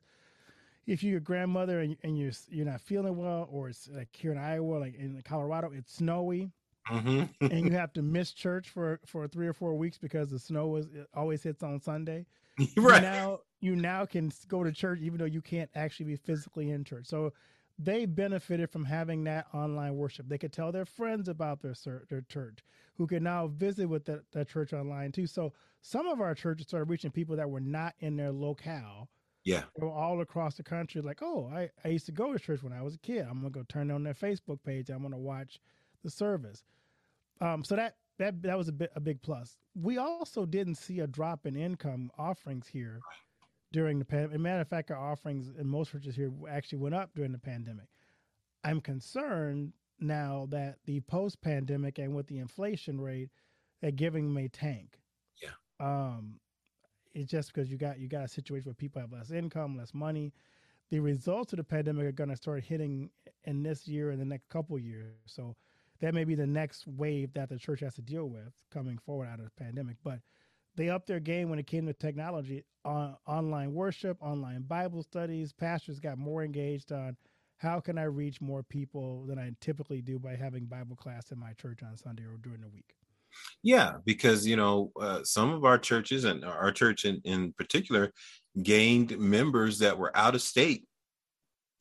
[0.86, 4.32] if you're a grandmother and, and you're you're not feeling well, or it's like here
[4.32, 6.52] in Iowa, like in Colorado, it's snowy.
[6.90, 7.46] Mm-hmm.
[7.46, 10.78] and you have to miss church for for three or four weeks because the snow
[10.78, 12.26] is always hits on Sunday.
[12.78, 13.02] right.
[13.02, 16.72] You now you now can go to church even though you can't actually be physically
[16.72, 17.06] in church.
[17.08, 17.34] So
[17.80, 20.28] they benefited from having that online worship.
[20.28, 21.76] They could tell their friends about their
[22.10, 22.60] their church,
[22.96, 25.28] who could now visit with that, that church online too.
[25.28, 29.10] So some of our churches started reaching people that were not in their locale.
[29.44, 29.64] Yeah.
[29.78, 32.74] were all across the country, like, oh, I, I used to go to church when
[32.74, 33.26] I was a kid.
[33.30, 34.90] I'm gonna go turn on their Facebook page.
[34.90, 35.62] I'm gonna watch
[36.04, 36.64] the service.
[37.40, 39.56] Um, so that that that was a bit a big plus.
[39.74, 43.00] We also didn't see a drop in income offerings here
[43.72, 44.40] during the pandemic.
[44.40, 47.88] Matter of fact, our offerings in most churches here actually went up during the pandemic.
[48.64, 53.30] I'm concerned now that the post pandemic and with the inflation rate,
[53.82, 55.00] that giving may tank.
[55.42, 55.50] Yeah.
[55.80, 56.40] Um,
[57.14, 59.94] it's just because you got you got a situation where people have less income, less
[59.94, 60.34] money.
[60.90, 63.10] The results of the pandemic are going to start hitting
[63.44, 65.16] in this year and the next couple years.
[65.26, 65.56] So
[66.00, 69.28] that may be the next wave that the church has to deal with coming forward
[69.28, 69.98] out of the pandemic.
[70.04, 70.20] But
[70.78, 75.52] they upped their game when it came to technology, on online worship, online Bible studies.
[75.52, 77.18] Pastors got more engaged on
[77.58, 81.40] how can I reach more people than I typically do by having Bible class in
[81.40, 82.94] my church on Sunday or during the week.
[83.64, 88.14] Yeah, because you know uh, some of our churches and our church in, in particular
[88.62, 90.86] gained members that were out of state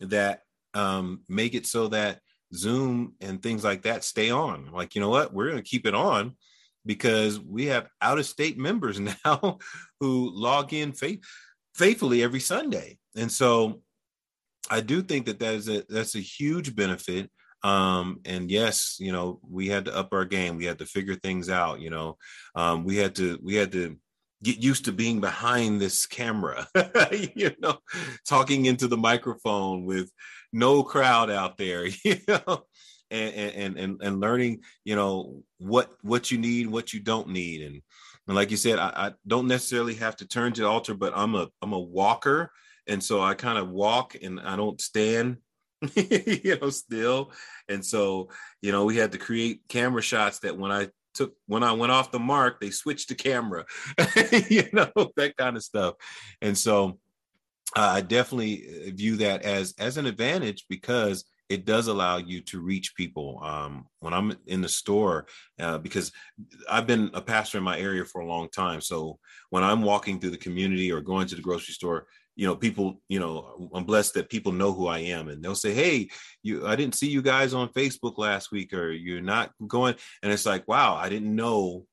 [0.00, 0.40] that
[0.74, 2.20] um, make it so that
[2.54, 4.70] Zoom and things like that stay on.
[4.72, 5.32] Like, you know what?
[5.32, 6.36] We're going to keep it on
[6.86, 9.58] because we have out of state members now
[10.00, 11.20] who log in faith,
[11.74, 12.98] faithfully every Sunday.
[13.16, 13.80] And so
[14.70, 17.30] I do think that that is a, that's a huge benefit.
[17.62, 20.56] Um, and yes, you know, we had to up our game.
[20.56, 21.80] We had to figure things out.
[21.80, 22.16] You know,
[22.54, 23.96] um, we had to we had to
[24.42, 26.68] get used to being behind this camera.
[27.34, 27.78] you know,
[28.28, 30.10] talking into the microphone with
[30.52, 32.64] no crowd out there, you know,
[33.10, 37.62] and and and and learning, you know, what what you need, what you don't need,
[37.62, 37.82] and
[38.26, 41.12] and like you said, I, I don't necessarily have to turn to the altar, but
[41.16, 42.50] I'm a I'm a walker,
[42.86, 45.38] and so I kind of walk and I don't stand
[45.94, 47.32] you know still.
[47.68, 48.30] And so
[48.62, 51.92] you know we had to create camera shots that when i took when i went
[51.92, 53.64] off the mark they switched the camera
[54.50, 55.94] you know that kind of stuff.
[56.42, 56.98] And so
[57.74, 62.60] uh, I definitely view that as as an advantage because it does allow you to
[62.60, 63.40] reach people.
[63.42, 65.26] Um, when I'm in the store,
[65.60, 66.12] uh, because
[66.70, 69.18] I've been a pastor in my area for a long time, so
[69.50, 73.00] when I'm walking through the community or going to the grocery store, you know, people,
[73.08, 76.08] you know, I'm blessed that people know who I am, and they'll say, "Hey,
[76.42, 80.32] you, I didn't see you guys on Facebook last week, or you're not going," and
[80.32, 81.86] it's like, "Wow, I didn't know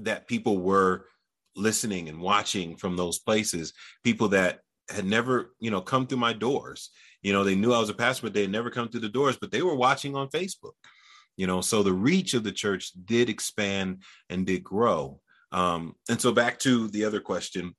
[0.00, 1.06] that people were."
[1.54, 6.32] listening and watching from those places people that had never, you know, come through my
[6.32, 6.90] doors.
[7.22, 9.08] You know, they knew I was a pastor, but they had never come through the
[9.08, 10.72] doors, but they were watching on Facebook.
[11.36, 15.20] You know, so the reach of the church did expand and did grow.
[15.50, 17.74] Um, and so back to the other question,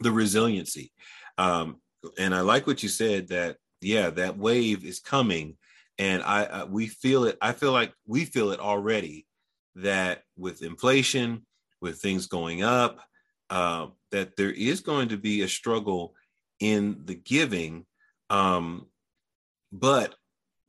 [0.00, 0.92] the resiliency.
[1.38, 1.80] Um,
[2.18, 5.56] and I like what you said that yeah, that wave is coming,
[5.98, 7.36] and I, I we feel it.
[7.40, 9.26] I feel like we feel it already
[9.76, 11.46] that with inflation,
[11.80, 13.00] with things going up,
[13.50, 16.14] uh, that there is going to be a struggle
[16.60, 17.84] in the giving.
[18.32, 18.86] Um,
[19.72, 20.14] but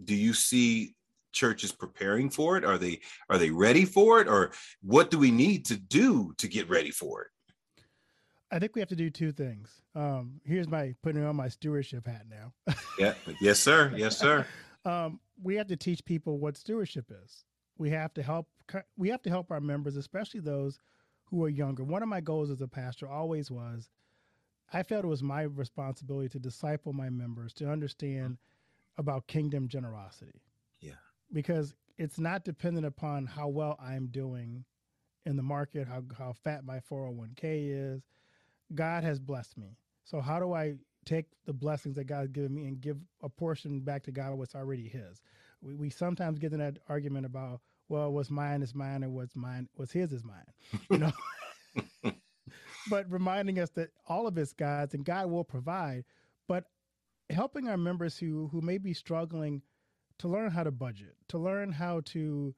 [0.04, 0.96] do you see
[1.32, 2.66] churches preparing for it?
[2.66, 3.00] Are they
[3.30, 6.92] are they ready for it, or what do we need to do to get ready
[6.92, 7.28] for it?
[8.52, 9.82] I think we have to do two things.
[9.96, 12.76] Um, here's my putting on my stewardship hat now.
[13.00, 13.14] yeah.
[13.42, 13.94] Yes, sir.
[13.96, 14.46] Yes, sir.
[14.86, 17.46] um, we have to teach people what stewardship is.
[17.78, 18.48] We have to help.
[18.98, 20.80] We have to help our members, especially those
[21.26, 21.84] who are younger.
[21.84, 23.90] One of my goals as a pastor always was,
[24.74, 28.38] I felt it was my responsibility to disciple my members to understand
[28.98, 30.42] about kingdom generosity.
[30.80, 30.94] Yeah.
[31.32, 34.66] Because it's not dependent upon how well I'm doing
[35.26, 38.02] in the market, how how fat my 401k is.
[38.74, 39.78] God has blessed me.
[40.04, 43.80] So how do I take the blessings that God's given me and give a portion
[43.80, 45.22] back to God what's already his?
[45.62, 49.36] We, we sometimes get in that argument about, well, what's mine is mine and what's
[49.36, 50.82] mine what's his is mine.
[50.90, 51.12] You know.
[52.90, 56.06] but reminding us that all of it's God's and God will provide.
[56.48, 56.66] But
[57.30, 59.62] helping our members who who may be struggling
[60.20, 62.54] to learn how to budget, to learn how to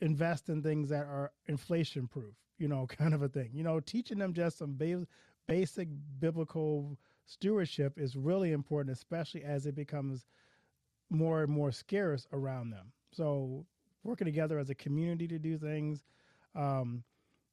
[0.00, 3.50] invest in things that are inflation proof, you know, kind of a thing.
[3.52, 5.06] You know, teaching them just some ba-
[5.46, 5.88] basic
[6.18, 10.26] biblical stewardship is really important, especially as it becomes
[11.10, 12.92] more and more scarce around them.
[13.12, 13.66] So,
[14.02, 16.04] working together as a community to do things,
[16.54, 17.02] um,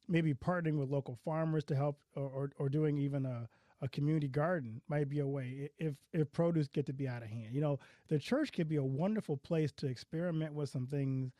[0.07, 3.47] maybe partnering with local farmers to help, or, or, or doing even a
[3.81, 7.27] a community garden might be a way if if produce get to be out of
[7.27, 7.49] hand.
[7.51, 11.33] You know, the church could be a wonderful place to experiment with some things.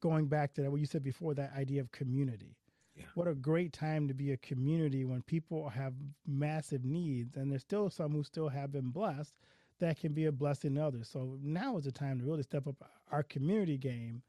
[0.00, 2.56] Going back to that, what you said before, that idea of community.
[2.94, 3.04] Yeah.
[3.14, 5.92] What a great time to be a community when people have
[6.26, 9.34] massive needs, and there's still some who still have been blessed
[9.78, 11.08] that can be a blessing to others.
[11.08, 12.76] So now is the time to really step up
[13.10, 14.22] our community game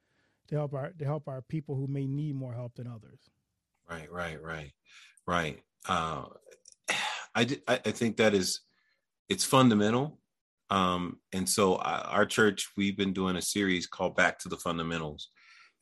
[0.47, 3.19] to help our to help our people who may need more help than others.
[3.89, 4.71] Right, right, right,
[5.25, 5.59] right.
[5.87, 6.25] Uh,
[7.35, 8.61] I, I think that is
[9.29, 10.19] it's fundamental.
[10.69, 14.57] Um, and so I, our church, we've been doing a series called Back to the
[14.57, 15.29] Fundamentals.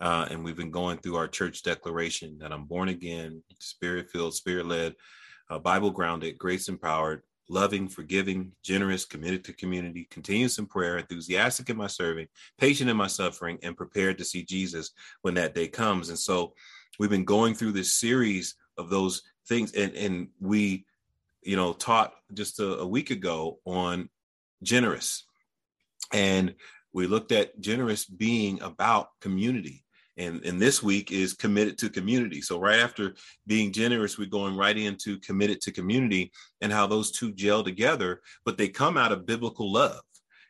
[0.01, 4.33] Uh, and we've been going through our church declaration that I'm born again, spirit filled,
[4.33, 4.95] spirit led,
[5.49, 11.69] uh, Bible grounded, grace empowered, loving, forgiving, generous, committed to community, continuous in prayer, enthusiastic
[11.69, 12.27] in my serving,
[12.59, 14.91] patient in my suffering, and prepared to see Jesus
[15.21, 16.09] when that day comes.
[16.09, 16.53] And so
[16.99, 20.85] we've been going through this series of those things, and, and we
[21.45, 24.09] you know, taught just a, a week ago on
[24.63, 25.25] generous.
[26.11, 26.55] And
[26.91, 29.83] we looked at generous being about community.
[30.17, 32.41] And, and this week is committed to community.
[32.41, 36.31] So right after being generous, we're going right into committed to community
[36.61, 40.01] and how those two gel together, but they come out of biblical love,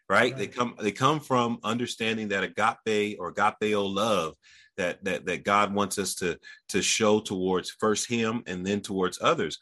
[0.07, 0.31] right?
[0.31, 0.37] right.
[0.37, 4.35] They come they come from understanding that agape or agapeo love
[4.77, 6.37] that that that God wants us to
[6.69, 9.59] to show towards first Him and then towards others.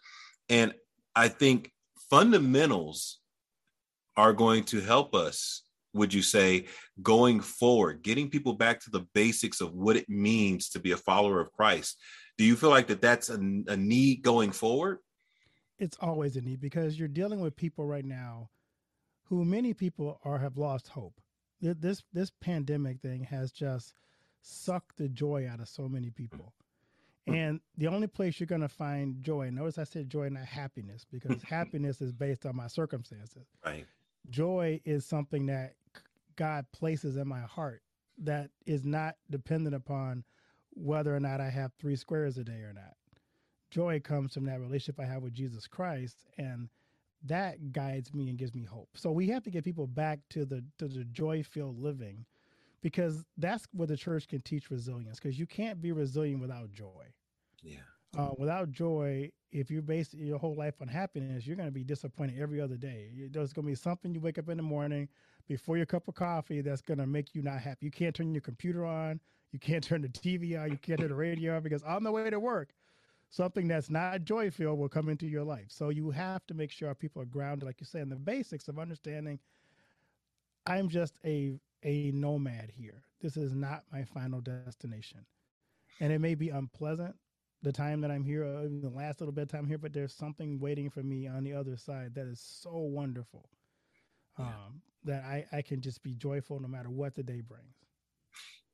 [0.49, 0.73] And
[1.15, 1.71] I think
[2.09, 3.19] fundamentals
[4.15, 6.65] are going to help us, would you say,
[7.01, 10.97] going forward, getting people back to the basics of what it means to be a
[10.97, 11.99] follower of Christ.
[12.37, 13.35] Do you feel like that that's a,
[13.67, 14.99] a need going forward?
[15.79, 18.49] It's always a need because you're dealing with people right now
[19.25, 21.19] who many people are have lost hope.
[21.61, 23.93] This this pandemic thing has just
[24.43, 26.53] sucked the joy out of so many people.
[27.25, 31.05] And the only place you're going to find joy, notice I said joy, not happiness,
[31.09, 33.47] because happiness is based on my circumstances.
[33.65, 33.85] Right.
[34.29, 35.75] Joy is something that
[36.35, 37.81] God places in my heart
[38.17, 40.23] that is not dependent upon
[40.71, 42.95] whether or not I have three squares a day or not.
[43.71, 46.69] Joy comes from that relationship I have with Jesus Christ, and
[47.23, 48.89] that guides me and gives me hope.
[48.95, 52.25] So we have to get people back to the to the joy filled living
[52.83, 57.05] because that's where the church can teach resilience because you can't be resilient without joy.
[57.63, 57.77] Yeah.
[58.15, 61.83] Uh, without joy, if you base your whole life on happiness, you're going to be
[61.83, 63.09] disappointed every other day.
[63.31, 65.07] There's going to be something you wake up in the morning
[65.47, 67.85] before your cup of coffee that's going to make you not happy.
[67.85, 69.19] You can't turn your computer on.
[69.51, 70.69] You can't turn the TV on.
[70.69, 72.69] You can't turn the radio on because on the way to work,
[73.29, 75.67] something that's not joy filled will come into your life.
[75.69, 78.67] So you have to make sure people are grounded, like you say, in the basics
[78.67, 79.39] of understanding
[80.65, 81.53] I'm just a
[81.83, 83.03] a nomad here.
[83.21, 85.25] This is not my final destination.
[85.99, 87.15] And it may be unpleasant
[87.61, 89.93] the time that I'm here, or even the last little bit of time here, but
[89.93, 93.49] there's something waiting for me on the other side that is so wonderful
[94.37, 94.45] um,
[95.05, 95.13] yeah.
[95.13, 97.75] that I, I can just be joyful no matter what the day brings.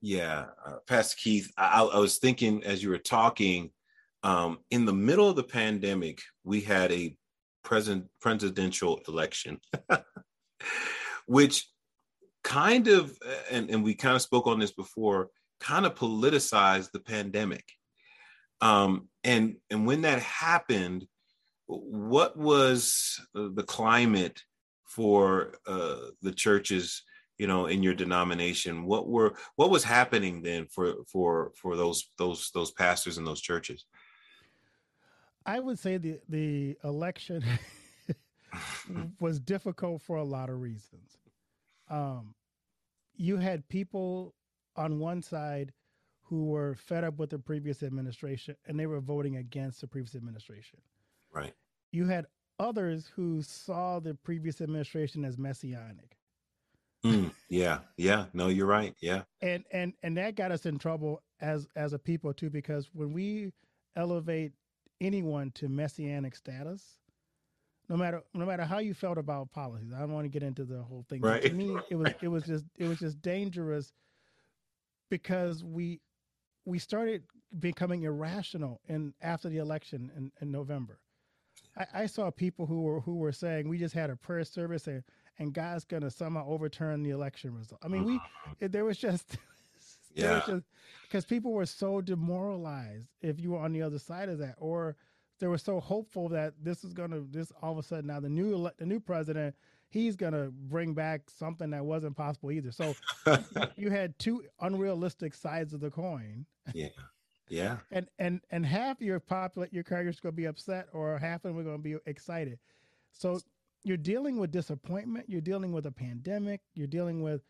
[0.01, 3.69] Yeah, uh, Pastor Keith, I, I, was thinking as you were talking,
[4.23, 7.15] um, in the middle of the pandemic, we had a
[7.63, 9.59] present presidential election,
[11.27, 11.67] which
[12.43, 13.17] kind of
[13.51, 15.29] and, and we kind of spoke on this before
[15.59, 17.65] kind of politicized the pandemic.
[18.61, 21.07] Um, and and when that happened,
[21.67, 24.41] what was the climate
[24.85, 27.03] for uh, the churches?
[27.37, 32.11] You know, in your denomination, what were what was happening then for for for those
[32.17, 33.85] those those pastors and those churches?
[35.45, 37.43] I would say the the election
[39.19, 41.17] was difficult for a lot of reasons.
[41.89, 42.35] Um,
[43.15, 44.35] you had people
[44.75, 45.73] on one side
[46.21, 50.15] who were fed up with the previous administration and they were voting against the previous
[50.15, 50.79] administration.
[51.33, 51.53] Right.
[51.91, 52.27] You had
[52.59, 56.17] others who saw the previous administration as messianic.
[57.03, 58.25] Mm, yeah, yeah.
[58.33, 58.93] No, you're right.
[59.01, 59.23] Yeah.
[59.41, 63.13] And and and that got us in trouble as as a people too, because when
[63.13, 63.53] we
[63.95, 64.51] elevate
[64.99, 66.97] anyone to messianic status,
[67.89, 69.91] no matter no matter how you felt about policies.
[69.93, 71.21] I don't want to get into the whole thing.
[71.21, 71.41] Right.
[71.41, 73.91] to me, it was it was just it was just dangerous
[75.09, 75.99] because we
[76.65, 77.23] we started
[77.57, 80.99] becoming irrational in after the election in, in November.
[81.75, 84.87] I, I saw people who were who were saying we just had a prayer service
[84.87, 85.03] and
[85.39, 87.81] and God's gonna somehow overturn the election result.
[87.83, 88.65] I mean, we mm-hmm.
[88.65, 89.37] it, there was just
[90.13, 90.41] yeah
[91.03, 94.95] because people were so demoralized if you were on the other side of that or
[95.39, 98.19] they were so hopeful that this is going to this all of a sudden now
[98.19, 99.55] the new the new president
[99.89, 102.71] he's going to bring back something that wasn't possible either.
[102.71, 102.95] So
[103.75, 106.45] you had two unrealistic sides of the coin.
[106.73, 106.89] Yeah.
[107.49, 107.77] Yeah.
[107.91, 111.55] And and and half your populate your characters going to be upset or half of
[111.55, 112.59] them are going to be excited.
[113.11, 113.39] So
[113.83, 117.41] you're dealing with disappointment, you're dealing with a pandemic, you're dealing with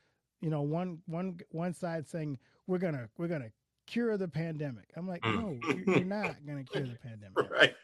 [0.41, 3.51] you know one one one side saying we're going to we're going to
[3.89, 4.85] cure the pandemic.
[4.95, 5.35] I'm like, mm.
[5.35, 7.51] no, you're not going to cure the pandemic.
[7.51, 7.75] Right.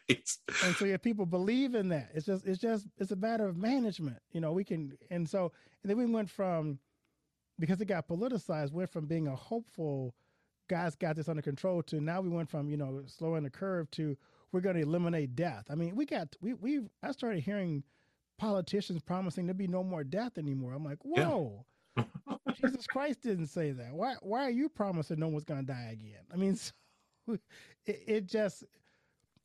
[0.64, 3.56] And so if people believe in that, it's just, it's just, it's a matter of
[3.56, 4.18] management.
[4.32, 5.52] You know, we can, and so,
[5.82, 6.78] and then we went from,
[7.58, 10.14] because it got politicized, went from being a hopeful,
[10.68, 13.90] guys got this under control to now we went from, you know, slowing the curve
[13.92, 14.16] to
[14.52, 15.64] we're going to eliminate death.
[15.70, 17.82] I mean, we got, we, we, I started hearing
[18.38, 20.72] politicians promising there'd be no more death anymore.
[20.72, 21.52] I'm like, whoa.
[21.56, 21.62] Yeah
[22.60, 23.92] Jesus Christ didn't say that.
[23.92, 26.22] Why why are you promising no one's going to die again?
[26.32, 26.72] I mean, so
[27.86, 28.64] it, it just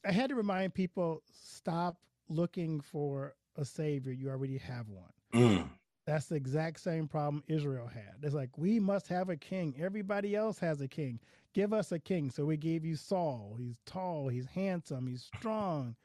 [0.06, 1.98] I had to remind people stop
[2.30, 4.12] looking for a savior.
[4.12, 5.12] You already have one.
[5.34, 5.70] Mm.
[6.06, 8.16] That's the exact same problem Israel had.
[8.24, 9.76] It's like we must have a king.
[9.80, 11.20] Everybody else has a king.
[11.54, 12.32] Give us a king.
[12.32, 13.56] So we gave you Saul.
[13.58, 15.96] He's tall, he's handsome, he's strong,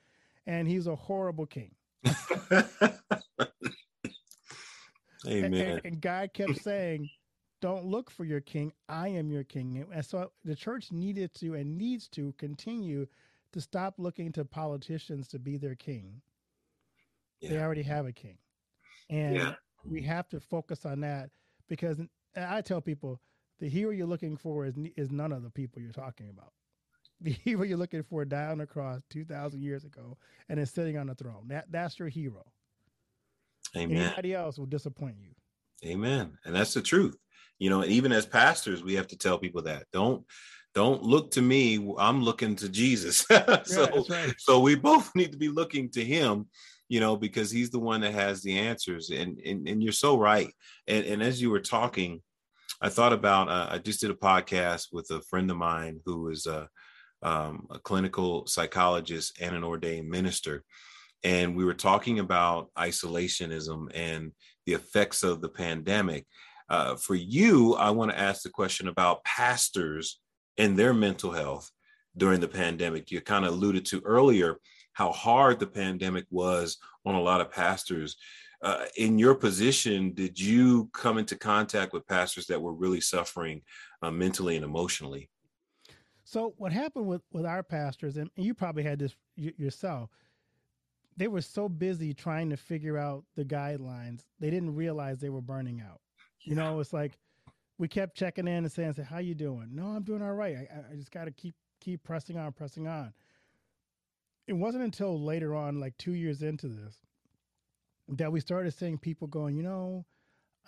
[0.47, 1.71] and he's a horrible king.
[5.29, 5.55] Amen.
[5.55, 7.09] And, and, God kept saying,
[7.61, 8.73] "Don't look for your king.
[8.89, 13.07] I am your king." And so the church needed to and needs to continue
[13.53, 16.21] to stop looking to politicians to be their king.
[17.41, 17.51] Yeah.
[17.51, 18.39] They already have a king,
[19.11, 19.55] and yeah.
[19.85, 21.31] we have to focus on that
[21.69, 22.01] because
[22.37, 23.21] I tell people
[23.59, 26.53] the hero you're looking for is is none of the people you're talking about.
[27.21, 30.19] The hero you're looking for died on the cross two thousand years ago
[30.49, 31.49] and is sitting on the throne.
[31.49, 32.45] That that's your hero.
[33.77, 33.99] Amen.
[33.99, 35.31] Anybody else will disappoint you.
[35.91, 36.39] Amen.
[36.45, 37.17] And that's the truth.
[37.59, 40.25] You know, even as pastors, we have to tell people that don't
[40.75, 41.95] don't look to me.
[41.99, 43.19] I'm looking to Jesus.
[43.29, 44.35] so, yeah, right.
[44.39, 46.47] so we both need to be looking to him,
[46.89, 49.11] you know, because he's the one that has the answers.
[49.11, 50.53] And and, and you're so right.
[50.87, 52.23] And and as you were talking,
[52.81, 56.29] I thought about uh, I just did a podcast with a friend of mine who
[56.29, 56.69] is a,
[57.23, 60.63] um, a clinical psychologist and an ordained minister
[61.27, 64.31] and we were talking about isolationism and
[64.65, 66.25] the effects of the pandemic.
[66.69, 70.21] Uh, for you, I want to ask the question about pastors
[70.57, 71.69] and their mental health
[72.17, 73.11] during the pandemic.
[73.11, 74.59] You kind of alluded to earlier
[74.93, 78.17] how hard the pandemic was on a lot of pastors.
[78.63, 83.63] Uh, in your position, did you come into contact with pastors that were really suffering
[84.01, 85.29] uh, mentally and emotionally?
[86.23, 90.11] So, what happened with with our pastors, and you probably had this yourself,
[91.17, 95.41] they were so busy trying to figure out the guidelines, they didn't realize they were
[95.41, 96.01] burning out.
[96.45, 97.19] You know, it's like
[97.79, 100.57] we kept checking in and saying, say, "How you doing?" No, I'm doing all right.
[100.57, 103.13] I, I just got to keep keep pressing on, pressing on.
[104.47, 106.97] It wasn't until later on, like two years into this,
[108.09, 110.05] that we started seeing people going, you know,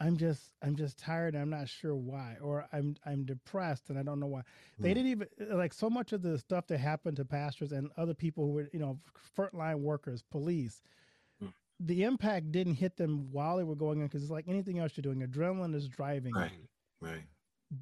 [0.01, 3.99] I'm just I'm just tired and I'm not sure why or I'm I'm depressed and
[3.99, 4.43] I don't know why.
[4.79, 4.95] They hmm.
[4.95, 8.45] didn't even like so much of the stuff that happened to pastors and other people
[8.47, 8.99] who were, you know,
[9.37, 10.83] frontline workers, police.
[11.43, 11.53] Mm.
[11.81, 14.93] The impact didn't hit them while they were going in because it's like anything else
[14.97, 15.27] you're doing.
[15.27, 16.51] Adrenaline is driving right.
[16.53, 16.69] you.
[17.01, 17.25] Right.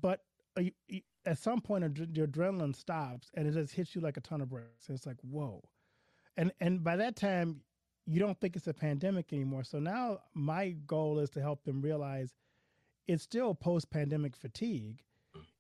[0.01, 0.21] But
[0.57, 4.01] uh, you, you, at some point, ad- your adrenaline stops and it just hits you
[4.01, 4.89] like a ton of bricks.
[4.89, 5.63] It's like whoa,
[6.37, 7.61] and and by that time
[8.07, 9.65] you don't think it's a pandemic anymore.
[9.65, 12.35] So now my goal is to help them realize
[13.09, 15.03] it's still post pandemic fatigue.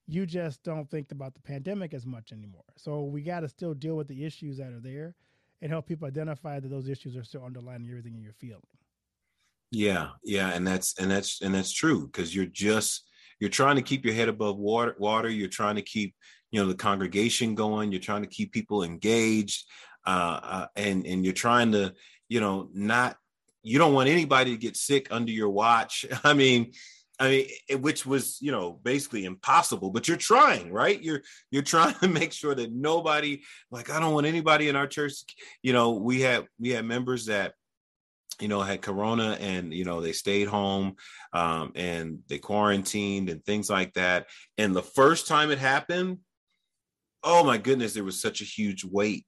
[0.08, 2.62] you just don't think about the pandemic as much anymore.
[2.76, 5.16] So we got to still deal with the issues that are there
[5.60, 8.62] and help people identify that those issues are still underlying everything you're feeling.
[9.72, 13.08] Yeah, yeah, and that's and that's and that's true because you're just
[13.40, 14.94] you're trying to keep your head above water.
[14.98, 15.28] Water.
[15.28, 16.14] You're trying to keep
[16.52, 17.90] you know the congregation going.
[17.90, 19.66] You're trying to keep people engaged,
[20.06, 21.92] uh, uh, and and you're trying to
[22.28, 23.16] you know not
[23.62, 26.06] you don't want anybody to get sick under your watch.
[26.24, 26.72] I mean,
[27.18, 31.02] I mean, it, which was you know basically impossible, but you're trying, right?
[31.02, 34.86] You're you're trying to make sure that nobody, like, I don't want anybody in our
[34.86, 35.14] church.
[35.62, 37.54] You know, we had we had members that
[38.40, 40.96] you know had corona and you know they stayed home
[41.32, 44.26] um, and they quarantined and things like that
[44.58, 46.18] and the first time it happened
[47.22, 49.26] oh my goodness there was such a huge weight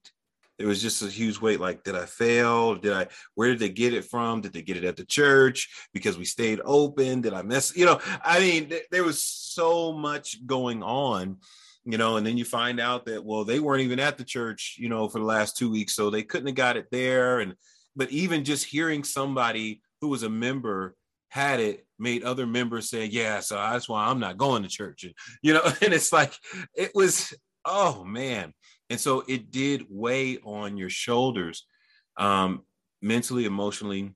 [0.59, 2.75] it was just a huge weight like did i fail?
[2.75, 4.41] Did i where did they get it from?
[4.41, 5.87] Did they get it at the church?
[5.93, 7.21] Because we stayed open?
[7.21, 11.37] Did i mess you know i mean th- there was so much going on
[11.85, 14.75] you know and then you find out that well they weren't even at the church
[14.79, 17.55] you know for the last two weeks so they couldn't have got it there and
[17.95, 20.95] but even just hearing somebody who was a member
[21.29, 25.03] had it made other members say yeah so that's why i'm not going to church
[25.03, 26.33] and you know and it's like
[26.75, 27.33] it was
[27.65, 28.53] oh man
[28.89, 31.65] and so it did weigh on your shoulders
[32.17, 32.63] um,
[33.01, 34.13] mentally emotionally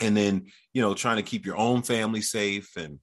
[0.00, 2.98] and then you know trying to keep your own family safe and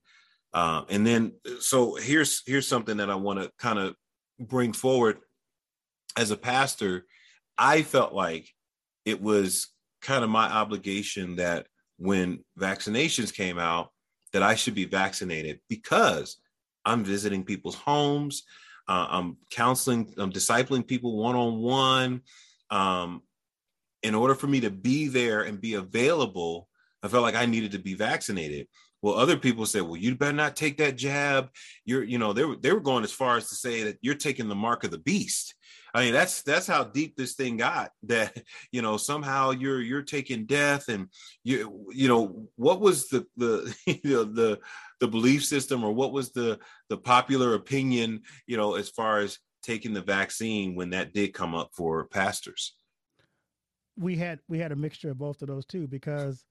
[0.53, 3.95] uh, and then so here's here's something that i want to kind of
[4.39, 5.17] bring forward.
[6.15, 7.05] As a pastor
[7.57, 8.49] i felt like
[9.05, 9.67] it was
[10.01, 11.67] kind of my obligation that
[11.97, 13.89] when vaccinations came out
[14.33, 16.37] that i should be vaccinated because
[16.85, 18.43] i'm visiting people's homes
[18.87, 22.21] uh, I'm counseling, I'm discipling people one on one.
[24.03, 26.69] In order for me to be there and be available,
[27.03, 28.67] I felt like I needed to be vaccinated.
[29.01, 31.49] Well, other people said, "Well, you better not take that jab."
[31.85, 34.15] You're, you know, they were they were going as far as to say that you're
[34.15, 35.55] taking the mark of the beast.
[35.93, 37.91] I mean, that's that's how deep this thing got.
[38.03, 38.37] That
[38.71, 41.07] you know somehow you're you're taking death, and
[41.43, 44.59] you you know what was the the you know the
[44.99, 46.59] the belief system or what was the
[46.89, 51.53] the popular opinion you know as far as taking the vaccine when that did come
[51.53, 52.73] up for pastors
[53.97, 56.45] we had we had a mixture of both of those too because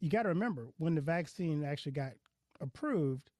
[0.00, 2.12] you got to remember when the vaccine actually got
[2.60, 3.30] approved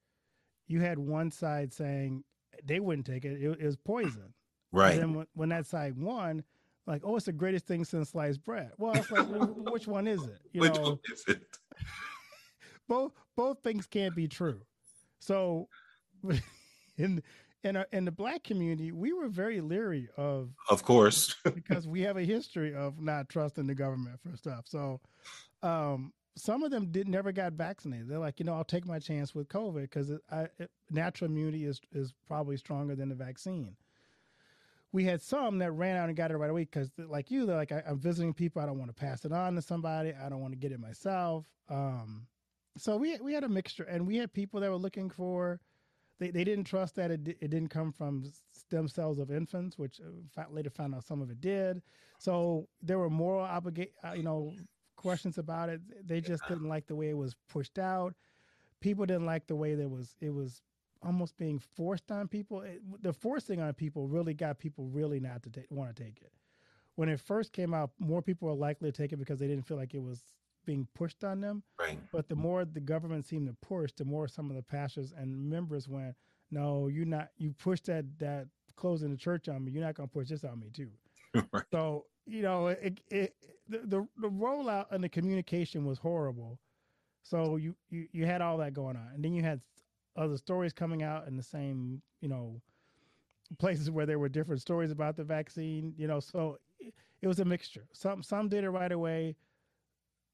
[0.66, 2.22] you had one side saying
[2.64, 4.32] they wouldn't take it it, it was poison
[4.72, 6.42] right and then when, when that side won
[6.86, 9.26] like oh it's the greatest thing since sliced bread well it's like
[9.70, 11.42] which one is it you which know one is it?
[12.88, 14.60] both both things can't be true.
[15.20, 15.68] So,
[16.96, 17.22] in
[17.64, 22.00] in a, in the black community, we were very leery of, of course, because we
[22.02, 24.64] have a history of not trusting the government for stuff.
[24.66, 25.00] So,
[25.62, 28.08] um, some of them did never got vaccinated.
[28.08, 30.12] They're like, you know, I'll take my chance with COVID because
[30.90, 33.76] natural immunity is is probably stronger than the vaccine.
[34.92, 37.56] We had some that ran out and got it right away because, like you, they're
[37.56, 38.62] like, I, am visiting people.
[38.62, 40.12] I don't want to pass it on to somebody.
[40.14, 41.44] I don't want to get it myself.
[41.68, 42.26] Um,
[42.78, 45.60] so we we had a mixture, and we had people that were looking for.
[46.18, 50.00] They, they didn't trust that it, it didn't come from stem cells of infants, which
[50.00, 51.80] uh, later found out some of it did.
[52.18, 54.52] So there were moral obligate, uh, you know,
[54.96, 55.80] questions about it.
[56.06, 58.14] They just didn't like the way it was pushed out.
[58.80, 60.62] People didn't like the way there was it was
[61.02, 62.62] almost being forced on people.
[62.62, 66.32] It, the forcing on people really got people really not to want to take it.
[66.96, 69.66] When it first came out, more people were likely to take it because they didn't
[69.66, 70.22] feel like it was
[70.66, 71.62] being pushed on them.
[71.78, 71.98] Right.
[72.12, 75.48] But the more the government seemed to push, the more some of the pastors and
[75.48, 76.14] members went,
[76.50, 77.30] "No, you're not.
[77.38, 79.72] You pushed that that closing the church on me.
[79.72, 80.90] You're not going to push this on me too."
[81.52, 81.64] right.
[81.70, 83.34] So you know, it, it
[83.68, 86.58] the, the the rollout and the communication was horrible.
[87.22, 89.60] So you, you you had all that going on, and then you had
[90.18, 92.60] other stories coming out in the same you know
[93.58, 95.94] places where there were different stories about the vaccine.
[95.96, 96.58] You know, so
[97.22, 97.86] it, was a mixture.
[97.92, 99.36] Some some did it right away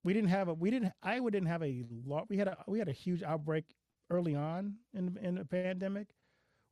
[0.05, 2.29] we didn't have a we didn't Iowa didn't have a lot.
[2.29, 3.65] We had a we had a huge outbreak
[4.11, 6.09] early on in in the pandemic.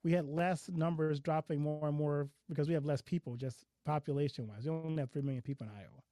[0.05, 4.47] We had less numbers dropping more and more because we have less people, just population
[4.49, 4.65] wise.
[4.65, 6.03] We only have three million people in Iowa.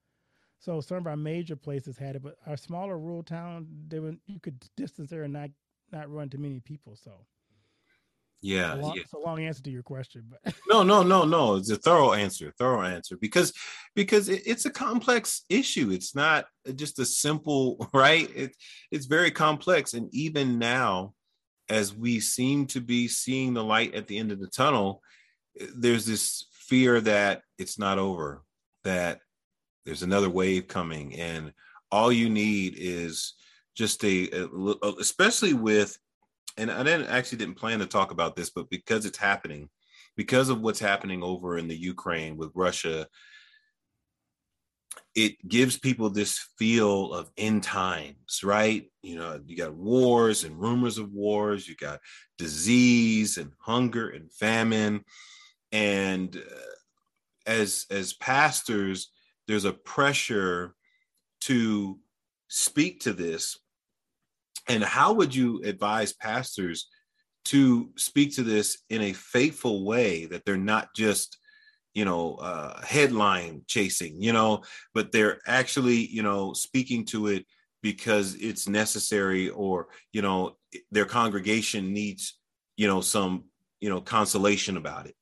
[0.59, 4.15] So some of our major places had it, but our smaller rural town, they were
[4.27, 5.51] you could distance there and not
[5.93, 6.97] not run to many people.
[6.97, 7.27] So
[8.43, 9.03] yeah, it's a long, yeah.
[9.03, 11.57] It's a long answer to your question, but no, no, no, no.
[11.57, 13.53] It's a thorough answer, thorough answer because
[13.95, 15.91] because it, it's a complex issue.
[15.91, 18.31] It's not just a simple right.
[18.35, 18.57] It,
[18.91, 21.13] it's very complex, and even now,
[21.69, 25.03] as we seem to be seeing the light at the end of the tunnel,
[25.75, 28.43] there's this fear that it's not over,
[28.85, 29.21] that
[29.85, 31.53] there's another wave coming, and
[31.93, 33.35] all you need is
[33.81, 35.99] just a, a especially with
[36.59, 39.71] and I didn't actually didn't plan to talk about this, but because it's happening,
[40.17, 43.07] because of what's happening over in the Ukraine with Russia,
[45.15, 48.91] it gives people this feel of end times, right?
[49.03, 52.01] You know, you got wars and rumors of wars, you got
[52.37, 55.05] disease and hunger and famine,
[55.73, 56.75] and uh,
[57.47, 59.11] as as pastors,
[59.49, 60.75] there's a pressure
[61.43, 61.99] to
[62.49, 63.57] speak to this
[64.69, 66.89] and how would you advise pastors
[67.47, 71.39] to speak to this in a faithful way that they're not just
[71.95, 74.63] you know uh, headline chasing you know
[74.95, 77.45] but they're actually you know speaking to it
[77.83, 80.57] because it's necessary or you know
[80.91, 82.39] their congregation needs
[82.77, 83.45] you know some
[83.81, 85.17] you know consolation about it?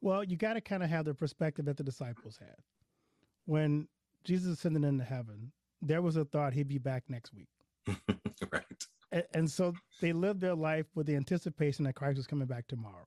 [0.00, 2.56] Well you got to kind of have the perspective that the disciples had.
[3.46, 3.88] When
[4.24, 7.48] jesus ascended into heaven there was a thought he'd be back next week
[8.52, 8.86] right.
[9.10, 12.66] And, and so they lived their life with the anticipation that Christ was coming back
[12.68, 13.06] tomorrow.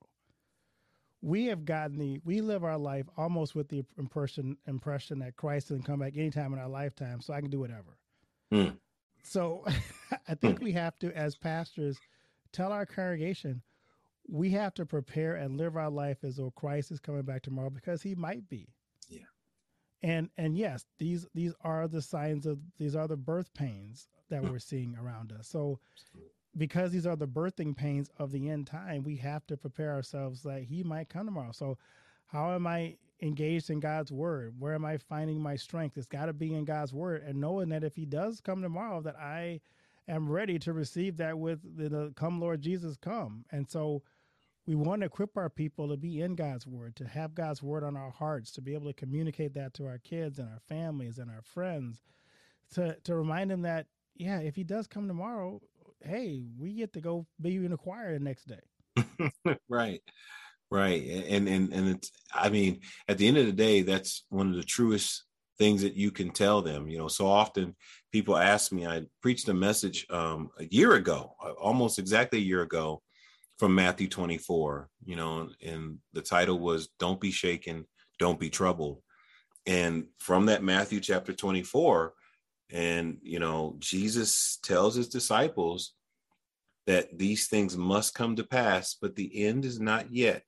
[1.22, 5.68] We have gotten the we live our life almost with the impression impression that Christ
[5.68, 7.98] can come back anytime in our lifetime, so I can do whatever.
[8.52, 8.78] Mm.
[9.24, 9.64] So
[10.28, 10.64] I think mm.
[10.64, 12.00] we have to, as pastors,
[12.52, 13.62] tell our congregation
[14.28, 17.70] we have to prepare and live our life as though Christ is coming back tomorrow
[17.70, 18.68] because he might be.
[19.10, 19.26] Yeah.
[20.02, 24.44] And and yes, these these are the signs of these are the birth pains that
[24.44, 25.48] we're seeing around us.
[25.48, 25.80] So
[26.58, 30.42] because these are the birthing pains of the end time, we have to prepare ourselves
[30.44, 31.52] that he might come tomorrow.
[31.52, 31.78] So
[32.28, 34.56] how am I engaged in God's word?
[34.60, 35.98] Where am I finding my strength?
[35.98, 39.02] It's got to be in God's word and knowing that if he does come tomorrow
[39.02, 39.62] that I
[40.08, 43.46] am ready to receive that with the come Lord Jesus come.
[43.52, 44.02] And so
[44.66, 47.84] we want to equip our people to be in God's word, to have God's word
[47.84, 51.18] on our hearts, to be able to communicate that to our kids and our families
[51.18, 52.02] and our friends,
[52.76, 53.88] to to remind them that
[54.22, 55.60] yeah, if he does come tomorrow,
[56.02, 59.56] hey, we get to go be in the choir the next day.
[59.70, 60.02] right.
[60.70, 61.26] Right.
[61.28, 64.56] And and and it's I mean, at the end of the day, that's one of
[64.56, 65.24] the truest
[65.58, 66.88] things that you can tell them.
[66.88, 67.76] You know, so often
[68.12, 72.62] people ask me, I preached a message um, a year ago, almost exactly a year
[72.62, 73.02] ago,
[73.58, 77.86] from Matthew 24, you know, and the title was Don't Be Shaken,
[78.18, 79.02] Don't Be Troubled.
[79.68, 82.14] And from that Matthew chapter 24,
[82.72, 85.94] and, you know, Jesus tells his disciples
[86.88, 90.44] that these things must come to pass, but the end is not yet.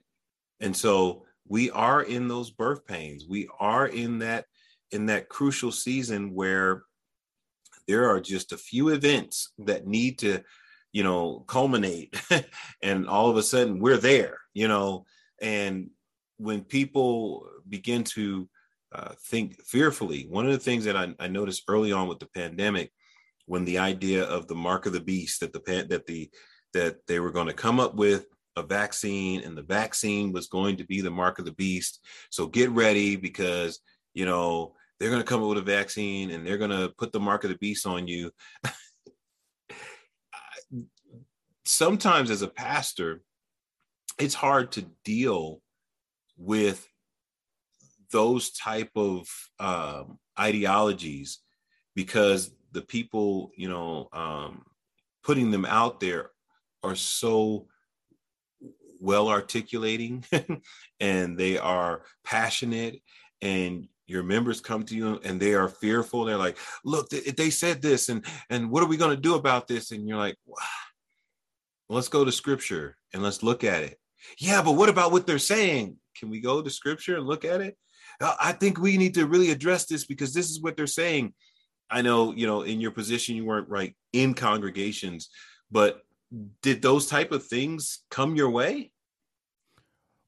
[0.59, 3.25] And so we are in those birth pains.
[3.27, 4.45] We are in that
[4.91, 6.83] in that crucial season where
[7.87, 10.41] there are just a few events that need to,
[10.91, 12.15] you know, culminate
[12.83, 15.05] and all of a sudden we're there, you know,
[15.41, 15.89] and
[16.37, 18.47] when people begin to
[18.93, 20.27] uh, think fearfully.
[20.29, 22.91] One of the things that I, I, noticed early on with the pandemic,
[23.45, 26.29] when the idea of the mark of the beast that the that the
[26.73, 30.77] that they were going to come up with a vaccine and the vaccine was going
[30.77, 31.99] to be the mark of the beast.
[32.29, 33.79] So get ready because
[34.13, 37.11] you know they're going to come up with a vaccine and they're going to put
[37.11, 38.31] the mark of the beast on you.
[41.65, 43.21] Sometimes as a pastor,
[44.19, 45.61] it's hard to deal
[46.37, 46.87] with
[48.13, 49.27] those type of
[49.59, 51.39] um, ideologies
[51.95, 54.63] because the people you know um,
[55.23, 56.29] putting them out there
[56.83, 57.67] are so
[59.01, 60.23] well articulating
[60.99, 63.01] and they are passionate
[63.41, 66.25] and your members come to you and they are fearful.
[66.25, 69.67] They're like look they, said this and and what are we going to do about
[69.67, 69.91] this?
[69.91, 70.57] And you're like wow.
[71.89, 73.97] let's go to scripture and let's look at it.
[74.37, 75.97] Yeah but what about what they're saying?
[76.15, 77.75] Can we go to scripture and look at it
[78.23, 81.33] Oh, I think we need to really address this because this is what they're saying.
[81.89, 85.29] I know, you know, in your position, you weren't right in congregations,
[85.69, 86.03] but
[86.61, 88.91] did those type of things come your way?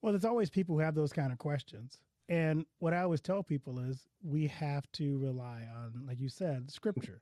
[0.02, 1.98] Well, there's always people who have those kind of questions.
[2.28, 6.70] And what I always tell people is we have to rely on, like you said,
[6.70, 7.22] scripture.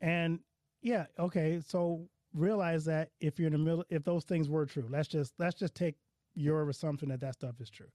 [0.00, 0.40] and
[0.82, 4.86] yeah, okay, so realize that if you're in the middle, if those things were true,
[4.90, 5.94] let's just let's just take
[6.34, 7.90] your assumption that that stuff is true.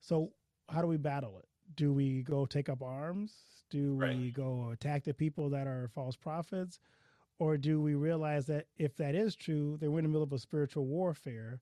[0.00, 0.32] So
[0.68, 1.48] how do we battle it?
[1.74, 3.32] Do we go take up arms?
[3.70, 4.16] Do right.
[4.16, 6.78] we go attack the people that are false prophets?
[7.38, 10.32] Or do we realize that if that is true, then we're in the middle of
[10.32, 11.60] a spiritual warfare?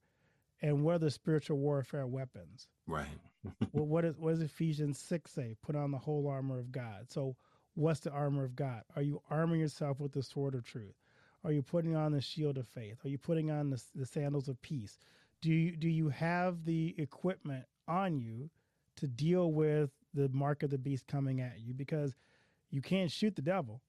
[0.60, 2.68] And what are the spiritual warfare weapons?
[2.86, 3.06] Right.
[3.72, 5.56] well, what, is, what does Ephesians 6 say?
[5.62, 7.06] Put on the whole armor of God.
[7.08, 7.36] So,
[7.74, 8.82] what's the armor of God?
[8.94, 10.94] Are you arming yourself with the sword of truth?
[11.44, 12.98] Are you putting on the shield of faith?
[13.04, 14.98] Are you putting on the, the sandals of peace?
[15.40, 18.50] Do you, do you have the equipment on you
[19.00, 22.14] to deal with the mark of the beast coming at you because
[22.70, 23.80] you can't shoot the devil.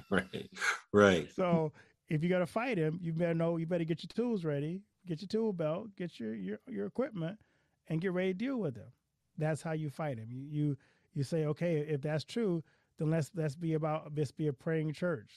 [0.10, 0.50] right.
[0.94, 1.30] Right.
[1.36, 1.72] So
[2.08, 4.82] if you got to fight him, you better know you better get your tools ready,
[5.08, 7.38] get your tool belt, get your your, your equipment,
[7.88, 8.92] and get ready to deal with him.
[9.38, 10.30] That's how you fight him.
[10.32, 10.78] You you
[11.14, 12.64] you say, okay, if that's true,
[12.98, 15.32] then let's let's be about let's be a praying church,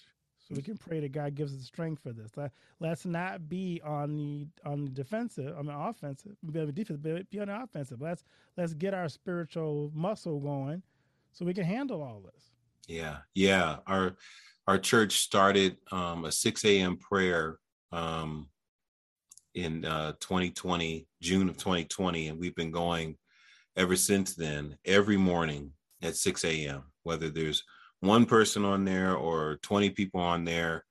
[0.48, 2.32] so we can pray that God gives us strength for this.
[2.36, 6.72] Let, let's not be on the on the defensive, I mean offensive, be on the
[6.72, 8.00] defensive, be on the offensive.
[8.00, 8.24] Let's
[8.56, 10.82] let's get our spiritual muscle going,
[11.32, 12.50] so we can handle all this.
[12.88, 13.76] Yeah, yeah.
[13.86, 14.16] Our
[14.66, 16.96] our church started um, a 6 a.m.
[16.96, 17.58] prayer
[17.90, 18.48] um,
[19.54, 23.16] in uh, 2020, June of 2020, and we've been going
[23.76, 25.72] ever since then, every morning
[26.02, 27.64] at 6 a.m., whether there's
[28.02, 30.84] one person on there or 20 people on there.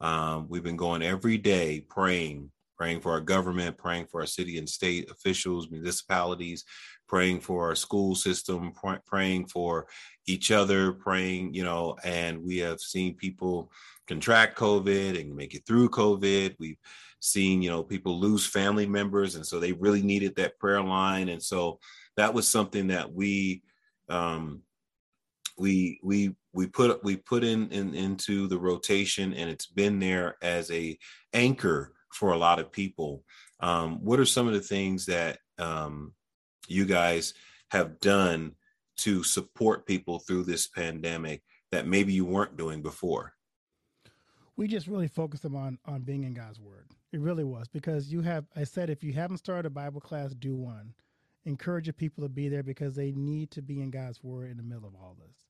[0.00, 4.58] Um, we've been going every day praying, praying for our government, praying for our city
[4.58, 6.64] and state officials, municipalities,
[7.08, 9.86] praying for our school system, pr- praying for
[10.26, 13.72] each other, praying, you know, and we have seen people
[14.06, 16.54] contract COVID and make it through COVID.
[16.58, 16.78] We've
[17.20, 19.36] seen, you know, people lose family members.
[19.36, 21.30] And so they really needed that prayer line.
[21.30, 21.80] And so
[22.18, 23.62] that was something that we,
[24.10, 24.60] um,
[25.56, 30.34] we, we, we put, we put in, in into the rotation and it's been there
[30.42, 30.98] as a
[31.32, 33.22] anchor for a lot of people.
[33.60, 36.14] Um, what are some of the things that, um,
[36.66, 37.34] you guys
[37.70, 38.56] have done
[38.96, 43.34] to support people through this pandemic that maybe you weren't doing before?
[44.56, 46.88] We just really focused them on on being in God's word.
[47.12, 50.34] It really was because you have I said if you haven't started a Bible class,
[50.34, 50.92] do one.
[51.44, 54.56] Encourage your people to be there because they need to be in God's word in
[54.56, 55.47] the middle of all this.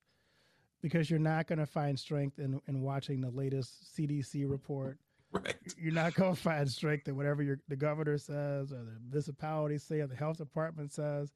[0.81, 4.99] Because you're not going to find strength in, in watching the latest CDC report.
[5.33, 5.55] Right.
[5.77, 9.77] You're not going to find strength in whatever your, the governor says or the municipality
[9.79, 11.33] say or the health department says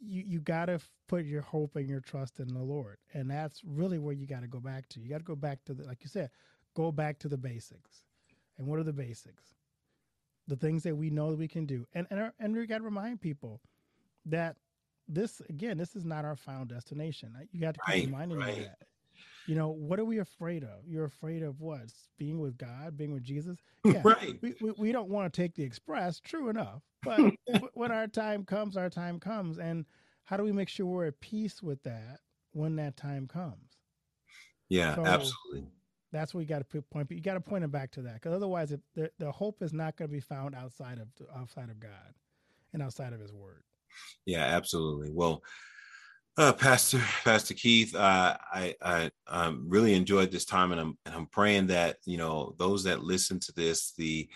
[0.00, 3.62] you you got to put your hope and your trust in the Lord, and that's
[3.64, 5.00] really where you got to go back to.
[5.00, 6.30] You got to go back to the like you said,
[6.74, 8.02] go back to the basics.
[8.58, 9.54] And what are the basics?
[10.48, 12.78] The things that we know that we can do, and and our, and we got
[12.78, 13.60] to remind people
[14.26, 14.56] that
[15.08, 17.32] this again, this is not our final destination.
[17.52, 18.56] You got to keep right, reminding right.
[18.58, 18.78] that.
[19.46, 20.88] You know, what are we afraid of?
[20.88, 21.92] You're afraid of what?
[22.18, 23.58] Being with God, being with Jesus?
[23.84, 24.36] Yeah, right.
[24.42, 26.82] We, we, we don't want to take the express, true enough.
[27.04, 27.20] But
[27.74, 29.58] when our time comes, our time comes.
[29.58, 29.84] And
[30.24, 32.18] how do we make sure we're at peace with that
[32.50, 33.76] when that time comes?
[34.68, 35.68] Yeah, so absolutely.
[36.10, 37.06] That's what you got to point.
[37.06, 39.62] But you got to point them back to that, because otherwise, it, the, the hope
[39.62, 42.14] is not going to be found outside of outside of God
[42.72, 43.62] and outside of His Word.
[44.24, 45.10] Yeah, absolutely.
[45.10, 45.42] Well,
[46.38, 51.14] uh, Pastor Pastor Keith, uh, I I um, really enjoyed this time, and I'm and
[51.14, 54.28] I'm praying that you know those that listen to this, the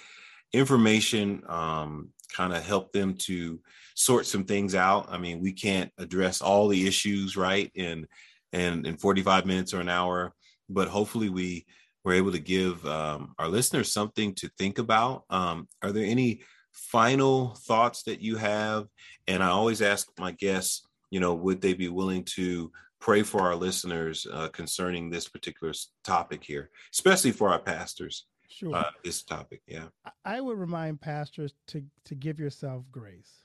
[0.53, 3.61] information um, kind of help them to
[3.95, 5.09] sort some things out.
[5.11, 8.07] I mean, we can't address all the issues right in
[8.53, 10.33] in in 45 minutes or an hour,
[10.69, 11.67] but hopefully we
[12.03, 15.25] were able to give um, our listeners something to think about.
[15.29, 16.41] Um, are there any
[16.73, 18.87] final thoughts that you have?
[19.27, 23.41] And I always ask my guests you know, would they be willing to pray for
[23.43, 25.73] our listeners uh, concerning this particular
[26.05, 28.27] topic here, especially for our pastors?
[28.49, 28.75] Sure.
[28.75, 29.87] Uh, this topic, yeah.
[30.25, 33.45] I would remind pastors to to give yourself grace,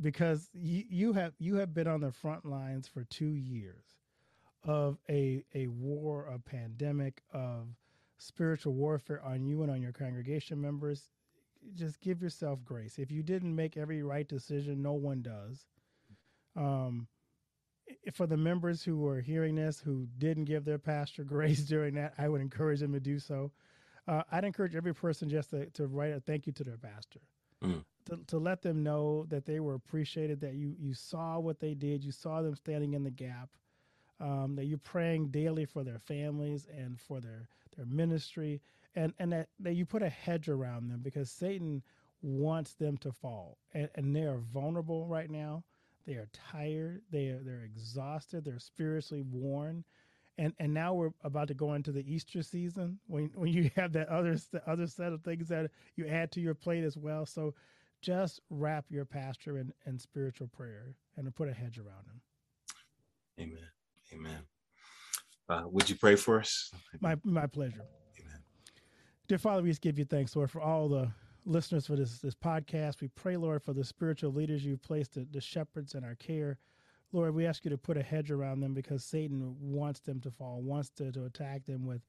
[0.00, 3.84] because you, you have you have been on the front lines for two years
[4.64, 7.66] of a a war, a pandemic, of
[8.18, 11.10] spiritual warfare on you and on your congregation members.
[11.74, 12.98] Just give yourself grace.
[12.98, 15.66] If you didn't make every right decision, no one does.
[16.56, 17.08] Um,
[18.14, 22.14] for the members who are hearing this who didn't give their pastor grace during that,
[22.18, 23.52] I would encourage them to do so.
[24.08, 27.20] Uh, I'd encourage every person just to, to write a thank you to their pastor,
[27.62, 27.84] mm.
[28.06, 31.74] to, to let them know that they were appreciated, that you, you saw what they
[31.74, 33.50] did, you saw them standing in the gap,
[34.20, 38.60] um, that you're praying daily for their families and for their, their ministry,
[38.94, 41.82] and, and that, that you put a hedge around them because Satan
[42.22, 43.58] wants them to fall.
[43.74, 45.64] And, and they are vulnerable right now.
[46.06, 47.02] They are tired.
[47.10, 48.44] They are they're exhausted.
[48.44, 49.84] They're spiritually worn,
[50.36, 53.92] and and now we're about to go into the Easter season when when you have
[53.92, 57.24] that other the other set of things that you add to your plate as well.
[57.24, 57.54] So
[58.00, 62.20] just wrap your pastor in, in spiritual prayer and put a hedge around him.
[63.38, 63.68] Amen.
[64.12, 64.40] Amen.
[65.48, 66.72] Uh, would you pray for us?
[67.00, 67.84] My my pleasure.
[69.32, 71.10] Dear Father, we just give you thanks, Lord, for all the
[71.46, 73.00] listeners for this this podcast.
[73.00, 76.58] We pray, Lord, for the spiritual leaders you've placed, the, the shepherds in our care.
[77.12, 80.30] Lord, we ask you to put a hedge around them because Satan wants them to
[80.30, 82.02] fall, wants to, to attack them with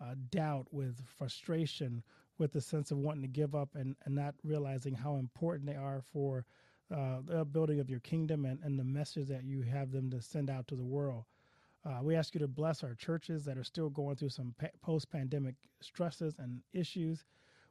[0.00, 2.00] uh, doubt, with frustration,
[2.38, 5.74] with the sense of wanting to give up and, and not realizing how important they
[5.74, 6.46] are for
[6.94, 10.22] uh, the building of your kingdom and, and the message that you have them to
[10.22, 11.24] send out to the world.
[11.84, 14.66] Uh, we ask you to bless our churches that are still going through some pa-
[14.82, 17.24] post pandemic stresses and issues.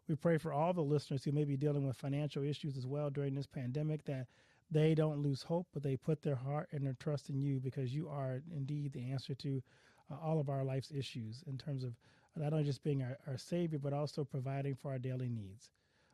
[0.07, 3.09] We pray for all the listeners who may be dealing with financial issues as well
[3.09, 4.27] during this pandemic that
[4.71, 7.93] they don't lose hope, but they put their heart and their trust in you because
[7.93, 9.61] you are indeed the answer to
[10.11, 11.93] uh, all of our life's issues in terms of
[12.35, 15.71] not only just being our, our Savior, but also providing for our daily needs.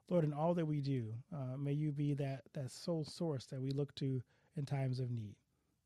[0.10, 3.62] Lord, in all that we do, uh, may you be that, that sole source that
[3.62, 4.22] we look to
[4.56, 5.36] in times of need.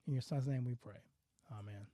[0.06, 1.02] In your son's name we pray.
[1.52, 1.88] Amen.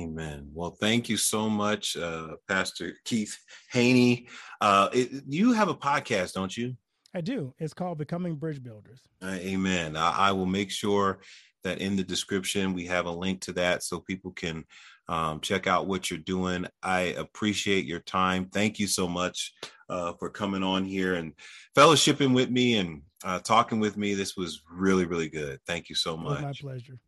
[0.00, 0.48] Amen.
[0.54, 3.36] Well, thank you so much, uh, Pastor Keith
[3.72, 4.26] Haney.
[4.60, 6.76] Uh, it, you have a podcast, don't you?
[7.14, 7.52] I do.
[7.58, 9.00] It's called Becoming Bridge Builders.
[9.20, 9.96] Uh, amen.
[9.96, 11.20] I, I, will make sure
[11.62, 14.64] that in the description we have a link to that so people can
[15.08, 16.66] um, check out what you're doing.
[16.82, 18.46] I appreciate your time.
[18.46, 19.52] Thank you so much
[19.90, 21.34] uh, for coming on here and
[21.76, 24.14] fellowshipping with me and uh, talking with me.
[24.14, 25.60] This was really, really good.
[25.66, 26.40] Thank you so much.
[26.40, 26.98] my pleasure.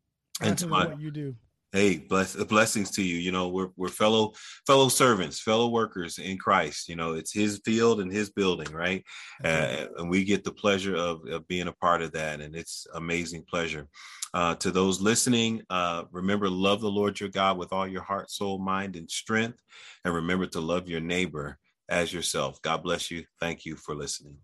[0.43, 1.35] And to my, what you do.
[1.74, 3.16] Hey, bless blessings to you.
[3.16, 6.88] You know, we're we're fellow fellow servants, fellow workers in Christ.
[6.88, 9.02] You know, it's His field and His building, right?
[9.44, 12.86] Uh, and we get the pleasure of, of being a part of that, and it's
[12.94, 13.88] amazing pleasure.
[14.32, 18.30] Uh, to those listening, uh, remember love the Lord your God with all your heart,
[18.30, 19.58] soul, mind, and strength,
[20.04, 21.58] and remember to love your neighbor
[21.88, 22.62] as yourself.
[22.62, 23.24] God bless you.
[23.40, 24.36] Thank you for listening.